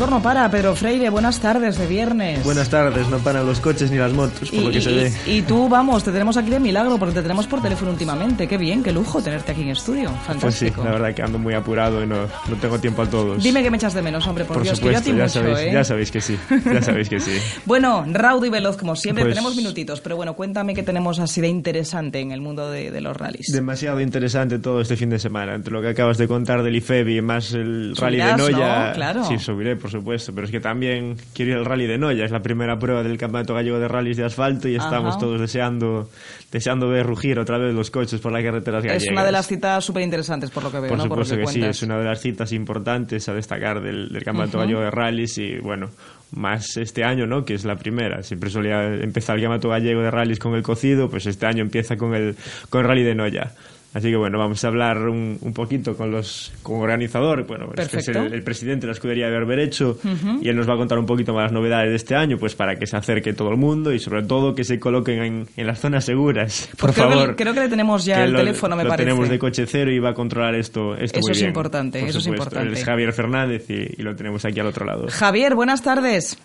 Motor 0.00 0.16
no 0.16 0.22
para. 0.22 0.50
Pedro 0.50 0.74
Freire, 0.74 1.10
buenas 1.10 1.40
tardes 1.40 1.76
de 1.76 1.86
viernes. 1.86 2.42
Buenas 2.42 2.70
tardes, 2.70 3.06
no 3.08 3.18
paran 3.18 3.44
los 3.44 3.60
coches 3.60 3.90
ni 3.90 3.98
las 3.98 4.12
motos, 4.14 4.48
por 4.48 4.58
y, 4.58 4.64
lo 4.64 4.70
que 4.70 4.80
se 4.80 4.92
ve. 4.92 5.12
Y, 5.26 5.42
tú, 5.42 5.68
vamos, 5.68 6.02
te 6.02 6.10
tenemos 6.10 6.38
aquí 6.38 6.48
de 6.48 6.58
milagro 6.58 6.96
porque 6.98 7.16
te 7.16 7.20
tenemos 7.20 7.46
por 7.46 7.60
teléfono 7.60 7.90
últimamente. 7.90 8.48
Qué 8.48 8.56
bien, 8.56 8.82
qué 8.82 8.92
lujo 8.92 9.20
tenerte 9.20 9.52
aquí 9.52 9.60
en 9.60 9.68
estudio. 9.68 10.08
Fantástico. 10.26 10.40
Pues 10.40 10.54
sí, 10.54 10.72
la 10.82 10.92
verdad 10.92 11.14
que 11.14 11.22
ando 11.22 11.38
muy 11.38 11.52
apurado 11.52 12.02
y 12.02 12.06
no, 12.06 12.22
no 12.22 12.56
tengo 12.58 12.78
tiempo 12.78 13.02
a 13.02 13.10
todos. 13.10 13.42
Dime 13.42 13.62
que 13.62 13.70
me 13.70 13.76
echas 13.76 13.92
de 13.92 14.00
menos, 14.00 14.26
hombre, 14.26 14.46
por, 14.46 14.56
por 14.56 14.62
Dios, 14.62 14.78
supuesto, 14.78 15.02
que 15.02 15.16
yo 15.16 15.22
a 15.24 15.28
ti 15.28 15.34
ya 15.34 15.40
mucho, 15.40 15.52
sabéis, 15.52 15.68
¿eh? 15.68 15.72
ya 15.74 15.84
sabéis 15.84 16.10
que 16.10 16.20
sí, 16.22 16.38
ya 16.64 16.82
sabéis 16.82 17.08
que 17.10 17.20
sí. 17.20 17.32
Bueno, 17.66 18.06
raudo 18.10 18.46
y 18.46 18.48
veloz 18.48 18.78
como 18.78 18.96
siempre, 18.96 19.24
Pues- 19.24 19.34
tenemos 19.34 19.54
minutitos, 19.54 20.00
pero 20.00 20.16
bueno, 20.16 20.34
cuéntame 20.34 20.72
qué 20.72 20.82
tenemos 20.82 21.18
así 21.18 21.42
de 21.42 21.48
interesante 21.48 22.20
en 22.20 22.32
el 22.32 22.40
mundo 22.40 22.70
de, 22.70 22.90
de 22.90 23.00
los 23.02 23.14
rallies. 23.14 23.52
Demasiado 23.52 24.00
interesante 24.00 24.58
todo 24.58 24.80
este 24.80 24.96
fin 24.96 25.10
de 25.10 25.18
semana, 25.18 25.54
entre 25.54 25.74
lo 25.74 25.82
que 25.82 25.88
acabas 25.88 26.16
de 26.16 26.26
contar 26.26 26.62
del 26.62 26.74
IFEBI 26.76 27.20
más 27.20 27.52
el 27.52 27.94
rally 27.96 28.16
de 28.16 28.36
Noya. 28.36 28.86
¿no? 28.88 28.92
Claro. 28.94 29.24
Sí, 29.24 29.38
subiré, 29.38 29.76
por 29.76 29.89
supuesto, 29.90 30.32
pero 30.34 30.46
es 30.46 30.50
que 30.50 30.60
también 30.60 31.16
quiero 31.34 31.52
ir 31.52 31.58
al 31.58 31.64
rally 31.64 31.86
de 31.86 31.98
Noya, 31.98 32.24
es 32.24 32.30
la 32.30 32.40
primera 32.40 32.78
prueba 32.78 33.02
del 33.02 33.18
Campeonato 33.18 33.54
Gallego 33.54 33.78
de 33.78 33.88
Rallys 33.88 34.16
de 34.16 34.24
Asfalto 34.24 34.68
y 34.68 34.76
estamos 34.76 35.16
Ajá. 35.16 35.20
todos 35.20 35.40
deseando 35.40 36.08
deseando 36.50 36.88
ver 36.88 37.06
rugir 37.06 37.38
otra 37.38 37.58
vez 37.58 37.74
los 37.74 37.90
coches 37.90 38.20
por 38.20 38.32
las 38.32 38.42
carreteras 38.42 38.82
gallegas. 38.82 39.04
Es 39.04 39.10
una 39.10 39.24
de 39.24 39.32
las 39.32 39.46
citas 39.46 39.84
súper 39.84 40.02
interesantes, 40.02 40.50
por 40.50 40.62
lo 40.64 40.70
que 40.70 40.80
veo, 40.80 40.88
Por 40.88 40.98
¿no? 40.98 41.04
supuesto 41.04 41.34
lo 41.34 41.40
que, 41.40 41.46
que, 41.46 41.52
sí, 41.52 41.62
es 41.62 41.82
una 41.82 41.98
de 41.98 42.04
las 42.04 42.20
citas 42.20 42.52
importantes 42.52 43.28
a 43.28 43.34
destacar 43.34 43.80
del, 43.80 44.08
del 44.08 44.24
Campeonato. 44.24 44.58
Gallego 44.58 44.80
de 44.80 44.90
Rallys 44.90 45.38
y 45.38 45.58
bueno, 45.58 45.90
más 46.32 46.76
este 46.76 47.04
año, 47.04 47.26
¿no? 47.26 47.44
Que 47.44 47.54
es 47.54 47.64
la 47.64 47.76
primera. 47.76 48.22
Siempre 48.22 48.50
solía 48.50 48.84
empezar 48.94 49.36
el 49.36 49.42
Campeonato 49.42 49.68
Gallego 49.68 50.02
de 50.02 50.10
Rallys 50.10 50.38
con 50.38 50.54
el 50.54 50.62
cocido, 50.62 51.08
pues 51.08 51.26
este 51.26 51.46
año 51.46 51.62
empieza 51.62 51.96
con 51.96 52.14
el, 52.14 52.36
con 52.68 52.82
el 52.82 52.86
Rally 52.88 53.02
de 53.02 53.14
Noya. 53.14 53.52
Así 53.92 54.08
que 54.08 54.16
bueno, 54.16 54.38
vamos 54.38 54.64
a 54.64 54.68
hablar 54.68 54.98
un, 55.08 55.36
un 55.40 55.52
poquito 55.52 55.96
con 55.96 56.12
los 56.12 56.52
con 56.62 56.80
organizador, 56.80 57.44
bueno, 57.44 57.64
este 57.76 57.82
es 57.82 57.88
Perfecto. 58.06 58.20
el, 58.22 58.34
el 58.34 58.42
presidente 58.44 58.82
de 58.82 58.86
la 58.86 58.92
escudería 58.92 59.26
de 59.26 59.32
Berberecho 59.32 59.98
Ujú. 60.04 60.38
y 60.40 60.48
él 60.48 60.54
nos 60.56 60.68
va 60.68 60.74
a 60.74 60.76
contar 60.76 60.96
un 61.00 61.06
poquito 61.06 61.34
más 61.34 61.42
las 61.44 61.52
novedades 61.52 61.90
de 61.90 61.96
este 61.96 62.14
año, 62.14 62.38
pues 62.38 62.54
para 62.54 62.76
que 62.76 62.86
se 62.86 62.96
acerque 62.96 63.32
todo 63.32 63.50
el 63.50 63.56
mundo 63.56 63.92
y 63.92 63.98
sobre 63.98 64.22
todo 64.22 64.54
que 64.54 64.62
se 64.62 64.78
coloquen 64.78 65.22
en, 65.24 65.48
en 65.56 65.66
las 65.66 65.80
zonas 65.80 66.04
seguras, 66.04 66.68
por 66.78 66.90
Pues 66.92 66.94
creo, 67.04 67.10
favor. 67.10 67.28
que, 67.30 67.42
creo 67.42 67.52
que 67.52 67.60
le 67.60 67.68
tenemos 67.68 68.04
ya 68.04 68.18
que 68.18 68.22
el 68.24 68.30
lo- 68.32 68.38
teléfono, 68.38 68.76
me 68.76 68.84
lo 68.84 68.90
parece. 68.90 69.08
tenemos 69.08 69.28
de 69.28 69.38
coche 69.40 69.66
cero 69.66 69.90
y 69.90 69.98
va 69.98 70.10
a 70.10 70.14
controlar 70.14 70.54
esto, 70.54 70.94
esto 70.94 71.18
Eso 71.18 71.26
muy 71.26 71.32
es 71.32 71.38
bien, 71.38 71.48
importante, 71.48 71.98
por 71.98 72.08
eso 72.10 72.18
es 72.18 72.24
supuesto. 72.24 72.44
importante. 72.44 72.68
Él 72.68 72.74
es 72.78 72.84
Javier 72.84 73.12
Fernández 73.12 73.70
y, 73.70 74.00
y 74.00 74.02
lo 74.04 74.14
tenemos 74.14 74.44
aquí 74.44 74.60
al 74.60 74.66
otro 74.68 74.86
lado. 74.86 75.08
Javier, 75.10 75.56
buenas 75.56 75.82
tardes. 75.82 76.38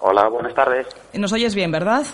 Hola, 0.00 0.28
buenas 0.28 0.54
tardes. 0.54 0.86
Nos 1.14 1.32
oyes 1.32 1.54
bien, 1.54 1.70
¿verdad? 1.72 2.04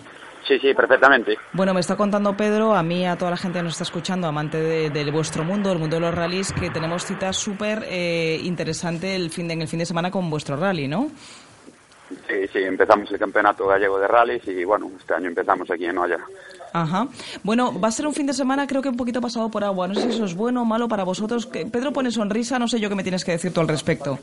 Sí, 0.47 0.59
sí, 0.61 0.73
perfectamente. 0.75 1.37
Bueno, 1.53 1.75
me 1.75 1.81
está 1.81 1.97
contando 1.97 2.37
Pedro, 2.37 2.75
a 2.75 2.83
mí, 2.83 3.07
a 3.07 3.17
toda 3.17 3.33
la 3.33 3.37
gente 3.37 3.59
que 3.59 3.65
nos 3.65 3.73
está 3.73 3.83
escuchando, 3.85 4.29
amante 4.29 4.61
de, 4.61 4.91
de 4.91 5.11
vuestro 5.11 5.45
mundo, 5.45 5.73
el 5.73 5.79
mundo 5.79 5.97
de 5.97 6.01
los 6.01 6.15
rallies, 6.15 6.53
que 6.53 6.71
tenemos 6.71 7.05
cita 7.05 7.33
súper 7.33 7.85
eh, 7.89 8.41
interesante 8.45 9.17
el 9.17 9.31
fin 9.31 9.49
de, 9.49 9.55
en 9.55 9.63
el 9.63 9.69
fin 9.69 9.81
de 9.81 9.87
semana 9.87 10.11
con 10.11 10.31
vuestro 10.31 10.57
rally, 10.57 10.87
¿no? 10.87 11.11
Sí, 12.29 12.47
sí, 12.53 12.59
empezamos 12.61 13.11
el 13.11 13.19
campeonato 13.19 13.67
gallego 13.67 13.99
de 13.99 14.07
rallies 14.07 14.47
y 14.47 14.65
bueno, 14.65 14.89
este 14.97 15.15
año 15.15 15.27
empezamos 15.27 15.69
aquí 15.69 15.87
en 15.87 15.99
Olla. 15.99 16.19
Ajá. 16.73 17.09
Bueno, 17.43 17.79
va 17.81 17.89
a 17.89 17.91
ser 17.91 18.07
un 18.07 18.15
fin 18.15 18.27
de 18.27 18.33
semana 18.33 18.69
creo 18.69 18.83
que 18.83 18.89
un 18.89 18.97
poquito 18.97 19.21
pasado 19.21 19.51
por 19.51 19.65
agua. 19.65 19.89
No 19.89 19.95
sé 19.95 20.03
si 20.03 20.09
eso 20.11 20.25
es 20.27 20.35
bueno 20.35 20.63
o 20.63 20.65
malo 20.65 20.87
para 20.87 21.03
vosotros. 21.03 21.47
Que 21.47 21.67
Pedro 21.67 21.93
pone 21.93 22.13
sonrisa, 22.13 22.59
no 22.61 22.69
sé 22.69 22.79
yo 22.79 22.89
qué 22.89 22.95
me 22.95 23.03
tienes 23.03 23.25
que 23.25 23.33
decir 23.33 23.53
tú 23.53 23.61
al 23.61 23.69
respecto. 23.69 24.19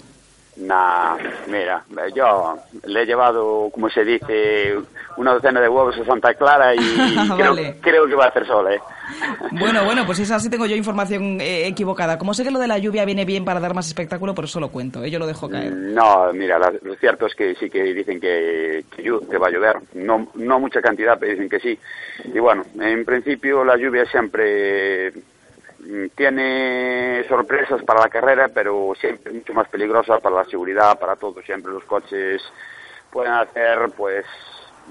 Nah, 0.58 1.18
mira, 1.48 1.84
yo 2.16 2.56
le 2.86 3.02
he 3.02 3.06
llevado, 3.06 3.70
como 3.72 3.90
se 3.90 4.04
dice, 4.04 4.76
una 5.18 5.34
docena 5.34 5.60
de 5.60 5.68
huevos 5.68 5.98
a 5.98 6.06
Santa 6.06 6.34
Clara 6.36 6.76
y 6.76 6.78
creo, 7.36 7.56
Vale. 7.56 7.78
creo 7.82 8.08
que 8.08 8.16
va 8.16 8.26
a 8.26 8.28
hacer 8.30 8.46
sol, 8.46 8.72
¿eh? 8.72 8.80
Bueno, 9.52 9.84
bueno, 9.84 10.06
pues 10.06 10.20
esa 10.20 10.40
sí 10.40 10.50
tengo 10.50 10.66
yo 10.66 10.76
información 10.76 11.40
eh, 11.42 11.68
equivocada. 11.68 12.18
Como 12.18 12.34
sé 12.34 12.44
que 12.44 12.52
lo 12.52 12.60
de 12.60 12.68
la 12.68 12.78
lluvia 12.78 13.06
viene 13.06 13.26
bien 13.26 13.46
para 13.46 13.60
dar 13.60 13.74
más 13.74 13.88
espectáculo, 13.88 14.34
por 14.34 14.46
eso 14.46 14.60
lo 14.60 14.70
cuento, 14.70 15.04
¿eh? 15.04 15.10
yo 15.12 15.20
lo 15.20 15.28
dejo 15.28 15.50
caer. 15.50 15.74
No, 15.74 16.32
mira, 16.34 16.60
lo 16.60 16.96
cierto 16.96 17.26
es 17.26 17.36
que 17.36 17.56
sí 17.56 17.70
que 17.70 17.84
dicen 17.94 18.20
que, 18.20 18.86
que, 18.96 19.04
que 19.04 19.38
va 19.38 19.48
a 19.48 19.52
llover. 19.52 19.78
No, 19.96 20.30
no 20.36 20.60
mucha 20.60 20.82
cantidad, 20.82 21.18
pero 21.20 21.32
dicen 21.32 21.50
que 21.50 21.60
sí. 21.60 21.78
Y 22.34 22.40
bueno, 22.40 22.64
en 22.80 23.06
principio 23.06 23.64
la 23.64 23.78
lluvia 23.78 24.06
siempre 24.06 25.12
tiene 26.16 27.24
sorpresas 27.28 27.84
para 27.84 28.02
la 28.02 28.10
carrera, 28.10 28.50
pero 28.54 28.94
siempre 29.00 29.34
mucho 29.34 29.54
más 29.54 29.68
peligrosa 29.70 30.20
para 30.20 30.38
la 30.38 30.46
seguridad, 30.46 31.00
para 31.00 31.16
todo. 31.16 31.42
Siempre 31.42 31.72
los 31.72 31.84
coches 31.84 32.42
pueden 33.12 33.34
hacer, 33.34 33.92
pues, 33.96 34.26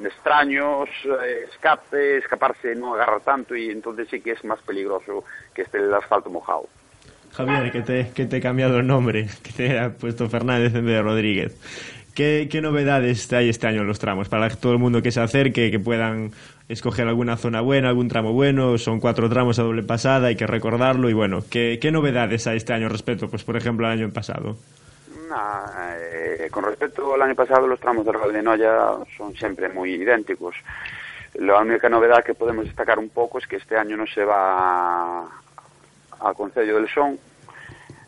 extraños, 0.05 0.89
eh, 1.05 1.47
escape, 1.51 2.19
escaparse, 2.19 2.75
no 2.75 2.95
agarrar 2.95 3.21
tanto 3.21 3.55
y 3.55 3.71
entonces 3.71 4.09
sí 4.11 4.21
que 4.21 4.33
es 4.33 4.45
más 4.45 4.61
peligroso 4.63 5.25
que 5.55 5.63
esté 5.63 5.79
el 5.79 5.93
asfalto 5.93 6.31
mojado. 6.31 6.69
Javier, 7.33 7.73
que 7.73 7.81
te, 7.81 8.11
que 8.15 8.27
te 8.27 8.37
he 8.37 8.41
cambiado 8.41 8.79
el 8.79 8.87
nombre, 8.87 9.27
que 9.43 9.53
te 9.53 9.79
ha 9.79 9.91
puesto 9.91 10.29
Fernández 10.29 10.75
en 10.75 10.87
vez 10.87 10.97
de 10.97 11.03
Rodríguez. 11.03 12.03
¿Qué, 12.15 12.47
¿Qué 12.51 12.61
novedades 12.61 13.33
hay 13.33 13.49
este 13.49 13.67
año 13.67 13.81
en 13.81 13.87
los 13.87 13.99
tramos? 13.99 14.29
Para 14.29 14.51
todo 14.51 14.73
el 14.73 14.79
mundo 14.79 15.01
que 15.01 15.11
se 15.11 15.21
acerque, 15.21 15.71
que 15.71 15.81
puedan 15.81 16.33
escoger 16.73 17.07
alguna 17.07 17.37
zona 17.37 17.61
buena, 17.61 17.89
algún 17.89 18.09
tramo 18.09 18.33
bueno. 18.33 18.79
Son 18.79 19.01
cuatro 19.01 19.29
tramos 19.29 19.59
a 19.59 19.63
doble 19.63 19.83
pasada, 19.83 20.29
hay 20.29 20.37
que 20.37 20.47
recordarlo. 20.47 21.09
Y 21.11 21.13
bueno, 21.13 21.45
¿qué, 21.51 21.79
qué 21.81 21.93
novedades 21.93 22.47
hay 22.47 22.57
este 22.57 22.73
año 22.73 22.89
respecto, 22.89 23.29
pues 23.29 23.45
por 23.45 23.57
ejemplo, 23.57 23.87
al 23.87 23.93
año 23.93 24.11
pasado? 24.11 24.57
Eh, 25.99 26.49
con 26.51 26.65
respecto 26.65 27.15
al 27.15 27.23
año 27.23 27.35
pasado, 27.35 27.67
los 27.67 27.81
tramos 27.81 28.05
del 28.05 28.33
de 28.33 28.43
Noya 28.43 28.97
son 29.17 29.35
siempre 29.35 29.69
muy 29.69 29.95
idénticos. 29.95 30.55
La 31.35 31.61
única 31.61 31.89
novedad 31.89 32.23
que 32.23 32.35
podemos 32.35 32.67
destacar 32.67 32.99
un 32.99 33.09
poco 33.09 33.39
es 33.39 33.47
que 33.47 33.57
este 33.57 33.77
año 33.77 33.97
no 33.97 34.07
se 34.07 34.25
va 34.25 35.23
al 35.23 36.35
Concello 36.35 36.77
del 36.77 36.89
Son. 36.89 37.19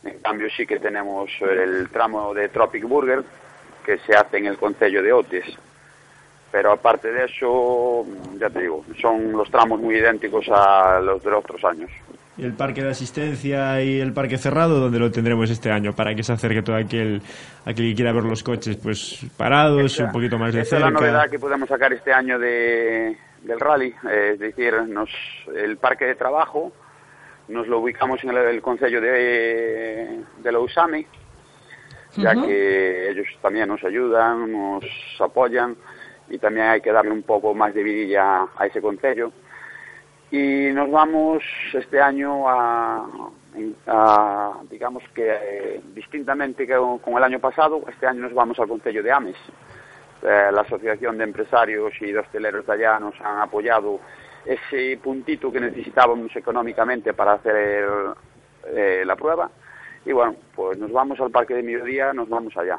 En 0.05 0.19
cambio, 0.19 0.49
sí 0.55 0.67
que 0.67 0.79
tenemos 0.79 1.31
el 1.41 1.89
tramo 1.89 2.35
de 2.35 2.51
Tropic 2.51 2.85
Burger 2.85 3.25
que 3.85 3.99
se 3.99 4.15
hace 4.15 4.39
en 4.39 4.47
el 4.47 4.59
Concello 4.59 5.03
de 5.03 5.13
Otis. 5.13 5.45
Pero 6.55 6.71
aparte 6.71 7.11
de 7.11 7.25
eso, 7.25 8.07
ya 8.39 8.49
te 8.49 8.61
digo, 8.61 8.85
son 9.03 9.33
los 9.33 9.51
tramos 9.51 9.81
muy 9.81 9.97
idénticos 9.97 10.47
a 10.51 11.01
los 11.01 11.21
de 11.21 11.31
los 11.31 11.41
otros 11.41 11.65
años. 11.65 11.91
Y 12.37 12.45
el 12.45 12.53
parque 12.53 12.81
de 12.81 12.91
asistencia 12.91 13.83
y 13.83 13.99
el 13.99 14.13
parque 14.13 14.39
cerrado, 14.39 14.79
donde 14.79 15.01
lo 15.01 15.11
tendremos 15.11 15.51
este 15.51 15.73
año, 15.73 15.95
para 15.95 16.15
que 16.15 16.23
se 16.23 16.33
acerque 16.33 16.63
todo 16.63 16.77
aquel, 16.77 17.21
aquel 17.65 17.89
que 17.89 17.95
quiera 17.97 18.13
ver 18.13 18.23
los 18.23 18.45
coches 18.45 18.77
pues 18.77 19.27
parados, 19.37 19.99
un 19.99 20.13
poquito 20.13 20.39
más 20.39 20.55
de 20.55 20.61
Esa 20.61 20.77
es 20.77 20.83
la 20.83 20.89
cerca. 20.91 21.01
novedad 21.01 21.29
que 21.29 21.41
podemos 21.41 21.69
sacar 21.69 21.93
este 21.93 22.13
año 22.13 22.39
de, 22.39 23.19
del 23.43 23.59
rally, 23.59 23.93
es 24.09 24.39
decir, 24.39 24.75
nos, 24.87 25.11
el 25.57 25.77
parque 25.79 26.05
de 26.05 26.15
trabajo 26.15 26.71
nos 27.49 27.67
lo 27.67 27.81
ubicamos 27.81 28.23
en 28.23 28.31
el, 28.31 28.37
el 28.37 28.63
concello 28.63 29.01
de, 29.01 30.21
de 30.39 30.53
Lousami, 30.53 31.05
ya 32.17 32.33
que 32.33 33.11
ellos 33.11 33.27
también 33.43 33.67
nos 33.67 33.83
ayudan, 33.83 34.53
nos 34.53 34.85
apoyan 35.19 35.75
y 36.29 36.39
también 36.39 36.67
hay 36.67 36.81
que 36.81 36.93
darle 36.93 37.13
un 37.13 37.23
poco 37.23 37.55
más 37.55 37.75
de 37.75 37.83
vidilla 37.83 38.47
a 38.57 38.67
ese 38.67 38.81
concello. 38.81 39.33
Y 40.31 40.71
nos 40.73 40.91
vamos 40.91 41.43
este 41.73 42.01
año 42.01 42.49
a, 42.49 43.07
a, 43.87 44.61
digamos 44.71 45.03
que 45.15 45.81
distintamente 45.95 46.67
que 46.67 46.75
con 46.75 47.17
el 47.17 47.23
año 47.23 47.39
pasado, 47.39 47.83
este 47.89 48.07
año 48.07 48.23
nos 48.23 48.35
vamos 48.35 48.59
al 48.59 48.69
concello 48.69 49.03
de 49.03 49.13
Ames. 49.13 49.37
Eh, 50.23 50.51
la 50.53 50.63
Asociación 50.63 51.19
de 51.19 51.25
Empresarios 51.25 51.93
y 52.01 52.11
de 52.11 52.19
Hosteleros 52.19 52.67
de 52.67 52.73
allá 52.73 52.99
nos 52.99 53.15
han 53.21 53.41
apoyado 53.41 54.01
ese 54.47 54.99
puntito 55.03 55.53
que 55.53 55.61
necesitábamos 55.61 56.35
económicamente 56.35 57.13
para 57.13 57.35
hacer 57.35 57.87
eh, 58.67 59.03
la 59.05 59.17
prueba. 59.17 59.51
Y 60.07 60.13
bueno, 60.13 60.37
pues 60.55 60.79
nos 60.79 60.93
vamos 60.93 61.21
al 61.21 61.31
Parque 61.31 61.55
de 61.55 61.63
Mediodía, 61.63 62.13
nos 62.13 62.29
vamos 62.29 62.57
allá. 62.57 62.79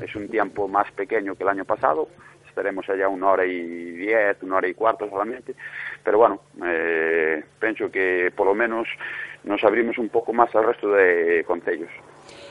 Es 0.00 0.14
un 0.14 0.28
tiempo 0.28 0.68
más 0.68 0.90
pequeño 0.92 1.34
que 1.34 1.44
el 1.44 1.48
año 1.48 1.64
pasado, 1.64 2.08
estaremos 2.56 2.88
allá 2.88 3.06
una 3.06 3.32
hora 3.32 3.44
y 3.44 3.60
diez, 3.92 4.42
una 4.42 4.56
hora 4.56 4.68
y 4.68 4.72
cuarto 4.72 5.08
solamente. 5.10 5.54
Pero 6.02 6.16
bueno, 6.16 6.40
eh, 6.64 7.44
pienso 7.60 7.90
que 7.90 8.32
por 8.34 8.46
lo 8.46 8.54
menos 8.54 8.88
nos 9.44 9.62
abrimos 9.62 9.98
un 9.98 10.08
poco 10.08 10.32
más 10.32 10.54
al 10.54 10.64
resto 10.64 10.88
de 10.88 11.44
concellos. 11.46 11.90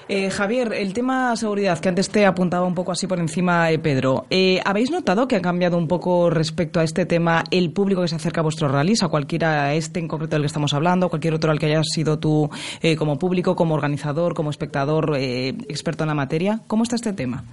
Eh, 0.07 0.29
Javier, 0.29 0.71
el 0.73 0.93
tema 0.93 1.35
seguridad, 1.35 1.79
que 1.79 1.89
antes 1.89 2.11
te 2.11 2.27
apuntaba 2.27 2.67
un 2.67 2.75
poco 2.75 2.91
así 2.91 3.07
por 3.07 3.17
encima, 3.17 3.71
eh, 3.71 3.79
Pedro. 3.79 4.27
Eh, 4.29 4.61
¿Habéis 4.63 4.91
notado 4.91 5.27
que 5.27 5.35
ha 5.35 5.41
cambiado 5.41 5.79
un 5.79 5.87
poco 5.87 6.29
respecto 6.29 6.79
a 6.79 6.83
este 6.83 7.07
tema 7.07 7.43
el 7.49 7.73
público 7.73 8.03
que 8.03 8.07
se 8.07 8.15
acerca 8.15 8.41
a 8.41 8.43
vuestros 8.43 8.71
rallies, 8.71 9.01
a 9.01 9.07
cualquiera, 9.07 9.73
este 9.73 9.99
en 9.99 10.07
concreto 10.07 10.35
del 10.35 10.43
que 10.43 10.47
estamos 10.47 10.75
hablando, 10.75 11.09
cualquier 11.09 11.33
otro 11.33 11.49
al 11.49 11.57
que 11.57 11.65
hayas 11.65 11.87
sido 11.91 12.19
tú 12.19 12.51
eh, 12.83 12.95
como 12.95 13.17
público, 13.17 13.55
como 13.55 13.73
organizador, 13.73 14.35
como 14.35 14.51
espectador, 14.51 15.17
eh, 15.17 15.55
experto 15.67 16.03
en 16.03 16.09
la 16.09 16.15
materia? 16.15 16.59
¿Cómo 16.67 16.83
está 16.83 16.95
este 16.95 17.13
tema? 17.13 17.43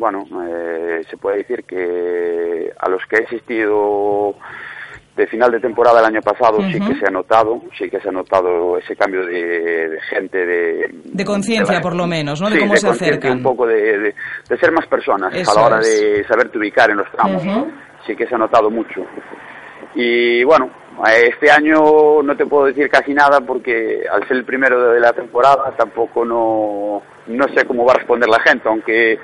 Bueno, 0.00 0.24
eh, 0.48 1.02
se 1.10 1.16
puede 1.18 1.38
decir 1.38 1.64
que 1.64 2.72
a 2.80 2.88
los 2.88 3.02
que 3.06 3.16
he 3.16 3.24
asistido 3.26 4.34
de 5.14 5.26
final 5.26 5.50
de 5.50 5.60
temporada 5.60 6.00
el 6.00 6.06
año 6.06 6.22
pasado 6.22 6.56
sí 6.72 6.80
que 6.80 6.94
se 6.98 7.06
ha 7.06 7.10
notado, 7.10 7.60
sí 7.78 7.90
que 7.90 8.00
se 8.00 8.08
ha 8.08 8.12
notado 8.12 8.78
ese 8.78 8.96
cambio 8.96 9.26
de, 9.26 9.88
de 9.90 10.00
gente, 10.08 10.38
de, 10.46 10.88
De 11.04 11.24
conciencia, 11.26 11.82
por 11.82 11.94
lo 11.94 12.06
menos, 12.06 12.40
¿no? 12.40 12.48
De 12.48 12.58
cómo 12.58 12.72
de 12.72 12.78
se 12.80 12.88
acercan. 12.88 13.32
un 13.32 13.42
poco 13.42 13.66
de, 13.66 13.98
de- 13.98 14.14
de 14.48 14.56
ser 14.58 14.72
más 14.72 14.86
personas 14.86 15.34
Eso 15.34 15.50
a 15.50 15.60
la 15.60 15.66
hora 15.66 15.80
es. 15.80 16.00
de 16.00 16.24
saberte 16.24 16.56
ubicar 16.56 16.90
en 16.90 16.96
los 16.96 17.10
tramos. 17.12 17.44
Ujú. 17.44 17.70
Sí 18.06 18.16
que 18.16 18.26
se 18.26 18.34
ha 18.34 18.38
notado 18.38 18.70
mucho. 18.70 19.04
Y 19.94 20.42
bueno, 20.44 20.70
Este 21.14 21.50
año 21.50 22.22
no 22.22 22.34
te 22.36 22.46
puedo 22.46 22.66
decir 22.66 22.88
casi 22.88 23.12
nada 23.12 23.40
porque 23.42 24.02
al 24.10 24.26
ser 24.26 24.38
el 24.38 24.44
primero 24.44 24.92
de 24.92 25.00
la 25.00 25.12
temporada 25.12 25.74
tampoco 25.76 26.24
no, 26.24 27.02
no 27.26 27.48
sé 27.54 27.66
cómo 27.66 27.84
va 27.84 27.92
a 27.92 27.96
responder 27.98 28.28
la 28.28 28.40
gente, 28.40 28.68
aunque 28.68 29.18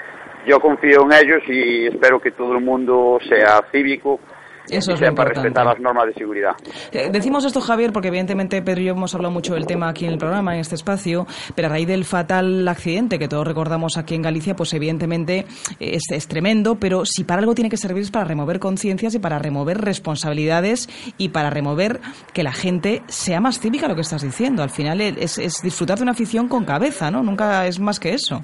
yo 0.46 0.60
confío 0.60 1.02
en 1.02 1.12
ellos 1.12 1.42
y 1.48 1.86
espero 1.86 2.20
que 2.20 2.30
todo 2.30 2.52
el 2.52 2.64
mundo 2.64 3.18
sea 3.28 3.60
cívico 3.72 4.20
Eso 4.68 4.92
es 4.92 5.00
lo 5.00 5.06
importante. 5.08 5.40
respetar 5.42 5.64
las 5.66 5.78
normas 5.80 6.06
de 6.06 6.14
seguridad. 6.14 6.52
Eh, 6.90 7.08
Decimos 7.12 7.44
esto, 7.44 7.60
Javier, 7.60 7.92
porque 7.92 8.08
evidentemente 8.08 8.60
Pedro 8.62 8.80
y 8.80 8.84
yo 8.86 8.92
hemos 8.94 9.14
hablado 9.14 9.32
mucho 9.32 9.54
del 9.54 9.64
tema 9.66 9.88
aquí 9.88 10.06
en 10.06 10.12
el 10.12 10.18
programa, 10.18 10.54
en 10.54 10.60
este 10.60 10.74
espacio, 10.74 11.26
pero 11.54 11.68
a 11.68 11.70
raíz 11.70 11.86
del 11.86 12.04
fatal 12.04 12.66
accidente 12.66 13.18
que 13.18 13.28
todos 13.28 13.46
recordamos 13.46 13.96
aquí 13.96 14.14
en 14.16 14.22
Galicia, 14.22 14.56
pues 14.56 14.74
evidentemente 14.74 15.46
eh, 15.78 15.94
es, 15.94 16.02
es 16.10 16.26
tremendo, 16.26 16.76
pero 16.80 17.04
si 17.06 17.22
para 17.24 17.40
algo 17.40 17.54
tiene 17.54 17.70
que 17.70 17.76
servir 17.76 18.02
es 18.02 18.10
para 18.10 18.24
remover 18.24 18.58
conciencias 18.58 19.14
y 19.14 19.18
para 19.20 19.38
remover 19.38 19.78
responsabilidades 19.80 20.88
y 21.16 21.28
para 21.28 21.50
remover 21.50 22.00
que 22.32 22.42
la 22.42 22.52
gente 22.52 23.02
sea 23.06 23.40
más 23.40 23.60
cívica, 23.60 23.86
lo 23.88 23.94
que 23.94 24.00
estás 24.00 24.22
diciendo. 24.22 24.62
Al 24.64 24.70
final 24.70 25.00
eh, 25.00 25.14
es, 25.18 25.38
es 25.38 25.62
disfrutar 25.62 25.98
de 25.98 26.02
una 26.02 26.12
afición 26.12 26.48
con 26.48 26.64
cabeza, 26.64 27.10
¿no? 27.10 27.22
Nunca 27.22 27.66
es 27.66 27.78
más 27.78 28.00
que 28.00 28.14
eso. 28.14 28.42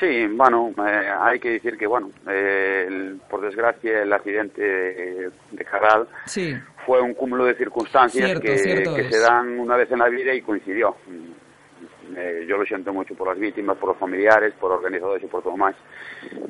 Sí, 0.00 0.26
bueno, 0.26 0.72
eh, 0.86 1.08
hay 1.20 1.38
que 1.40 1.52
decir 1.52 1.78
que, 1.78 1.86
bueno, 1.86 2.10
eh, 2.28 2.84
el- 2.88 3.20
por 3.30 3.40
desgracia 3.40 4.02
el 4.02 4.12
accidente 4.12 4.60
de, 4.62 5.30
de 5.52 5.64
Carral 5.64 6.06
Sí. 6.26 6.54
fue 6.84 7.00
un 7.00 7.14
cúmulo 7.14 7.44
de 7.46 7.54
circunstancias 7.54 8.26
Cierto, 8.26 8.42
que, 8.42 8.58
cierto 8.58 8.94
que 8.94 9.02
es. 9.02 9.10
se 9.14 9.20
dan 9.20 9.58
una 9.58 9.76
vez 9.76 9.90
en 9.90 9.98
la 10.00 10.08
vida 10.08 10.34
y 10.34 10.42
coincidió. 10.42 10.96
Eh, 12.16 12.44
yo 12.48 12.56
lo 12.56 12.64
siento 12.64 12.92
mucho 12.92 13.14
por 13.14 13.28
las 13.28 13.38
víctimas, 13.38 13.76
por 13.78 13.90
los 13.90 13.98
familiares, 13.98 14.52
por 14.60 14.70
organizadores 14.72 15.24
y 15.24 15.26
por 15.26 15.42
todo 15.42 15.56
más, 15.56 15.74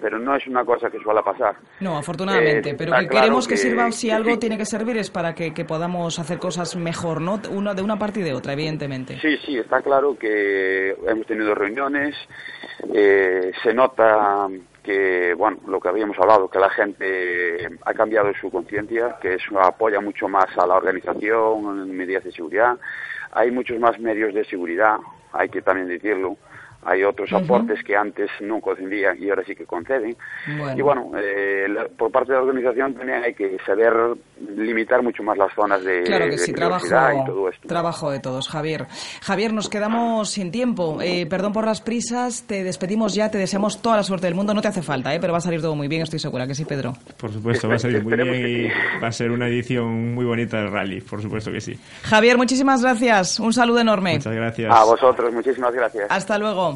pero 0.01 0.19
no 0.19 0.35
es 0.35 0.47
una 0.47 0.65
cosa 0.65 0.91
que 0.91 0.99
suele 0.99 1.23
pasar. 1.23 1.57
No, 1.81 1.97
afortunadamente, 1.97 2.71
Eh, 2.71 2.75
pero 2.77 2.93
que 2.93 3.07
claro 3.07 3.21
queremos 3.23 3.47
que, 3.49 3.55
que- 3.55 3.59
sirva, 3.61 3.91
si 3.93 4.09
que 4.09 4.13
algo 4.15 4.31
sí. 4.33 4.39
tiene 4.39 4.59
que 4.59 4.65
servir 4.67 4.97
es 4.99 5.11
para 5.11 5.35
que, 5.35 5.55
que 5.55 5.65
podamos 5.65 6.19
hacer 6.19 6.39
cosas 6.39 6.75
mejor, 6.77 7.21
¿no? 7.21 7.41
Una, 7.51 7.75
de 7.75 7.83
una 7.83 7.99
parte 7.99 8.21
y 8.21 8.23
de 8.23 8.35
otra, 8.35 8.53
evidentemente. 8.53 9.19
Sí, 9.21 9.37
sí, 9.45 9.59
está 9.59 9.81
claro 9.83 10.17
que 10.19 10.91
hemos 11.07 11.27
tenido 11.27 11.55
reuniones, 11.55 12.15
eh, 12.93 13.53
se 13.63 13.73
nota 13.73 14.49
que, 14.83 15.35
bueno, 15.35 15.59
lo 15.67 15.81
que 15.81 15.89
habíamos 15.89 16.17
hablado, 16.19 16.49
que 16.49 16.59
la 16.61 16.71
gente 16.71 17.69
ha 17.85 17.93
cambiado 17.95 18.33
su 18.41 18.51
conciencia, 18.51 19.17
que 19.21 19.35
eso 19.35 19.61
apoya 19.61 20.01
mucho 20.01 20.29
más 20.29 20.47
a 20.57 20.67
la 20.67 20.75
organización 20.77 21.81
en 21.89 21.97
medidas 21.97 22.23
de 22.25 22.31
seguridad. 22.33 22.77
Hay 23.33 23.51
muchos 23.51 23.79
más 23.81 23.99
medios 23.99 24.33
de 24.33 24.45
seguridad, 24.45 24.97
hay 25.39 25.49
que 25.49 25.63
también 25.63 25.89
decirlo. 25.89 26.37
Hay 26.87 27.03
otros 27.03 27.31
Ujú. 27.33 27.43
aportes 27.45 27.83
que 27.85 27.97
antes 27.97 28.31
no 28.41 28.61
concedían 28.61 29.21
y 29.21 29.29
ahora 29.29 29.43
sí 29.45 29.55
que 29.57 29.67
conceden. 29.67 30.17
Bueno. 30.59 30.79
Y 30.79 30.83
bueno, 30.83 31.11
eh, 31.19 31.67
la- 31.69 31.89
por 31.89 32.11
parte 32.13 32.33
de 32.33 32.39
la 32.39 32.45
organización 32.45 32.95
también 32.95 33.23
hay 33.25 33.35
que 33.35 33.57
saber 33.67 33.93
limitar 34.57 35.03
mucho 35.03 35.23
más 35.23 35.37
las 35.37 35.53
zonas 35.55 35.83
de, 35.85 36.03
Claro 36.05 36.27
que 36.27 36.31
de 36.33 36.39
sí, 36.39 36.53
trabajo, 36.53 36.87
y 36.87 37.27
todo 37.27 37.49
esto. 37.49 37.69
trabajo 37.69 38.11
de 38.11 38.21
todos, 38.21 38.49
Javier. 38.49 38.87
Javier, 39.23 39.53
nos 39.53 39.69
quedamos 39.69 40.31
sin 40.31 40.51
tiempo. 40.51 40.99
Eh, 41.03 41.27
perdón 41.27 41.53
por 41.53 41.67
las 41.67 41.81
prisas, 41.81 42.45
te 42.47 42.63
despedimos 42.63 43.15
ya, 43.15 43.31
te 43.31 43.39
deseamos 43.39 43.83
toda 43.83 43.97
la 43.97 44.03
suerte 44.03 44.27
del 44.27 44.35
mundo. 44.35 44.55
No 44.55 44.61
te 44.63 44.69
hace 44.69 44.83
falta, 44.83 45.15
¿eh? 45.15 45.19
pero 45.21 45.33
va 45.33 45.39
a 45.39 45.43
salir 45.43 45.61
todo 45.61 45.75
muy 45.75 45.89
bien, 45.89 46.03
estoy 46.03 46.19
segura 46.19 46.47
que 46.47 46.55
sí, 46.55 46.65
Pedro. 46.65 46.93
Por 47.19 47.33
supuesto, 47.33 47.69
va 47.69 47.75
a 47.75 47.79
salir 47.79 48.03
muy 48.05 48.15
bien 48.17 48.47
y 48.47 48.69
va 49.03 49.09
a 49.09 49.13
ser 49.13 49.31
una 49.31 49.49
edición 49.49 50.15
muy 50.15 50.25
bonita 50.25 50.59
del 50.59 50.71
rally, 50.71 51.01
por 51.01 51.21
supuesto 51.21 51.51
que 51.51 51.61
sí. 51.61 51.79
Javier, 52.05 52.37
muchísimas 52.37 52.83
gracias. 52.83 53.41
Un 53.41 53.53
saludo 53.53 53.81
enorme. 53.81 54.15
Muchas 54.15 54.35
gracias. 54.35 54.75
A 54.75 54.85
vosotros, 54.85 55.33
muchísimas 55.33 55.75
gracias. 55.75 56.07
Hasta 56.11 56.39
luego. 56.39 56.76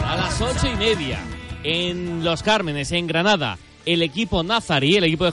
a 0.09 0.17
las 0.17 0.41
ocho 0.41 0.67
y 0.67 0.77
media 0.77 1.19
en 1.65 2.25
Los 2.25 2.43
Cármenes, 2.43 2.91
en 2.93 3.07
Granada, 3.07 3.59
el 3.87 4.03
equipo 4.03 4.43
Nazarí, 4.43 4.97
el 4.97 5.05
equipo 5.05 5.27
de 5.27 5.33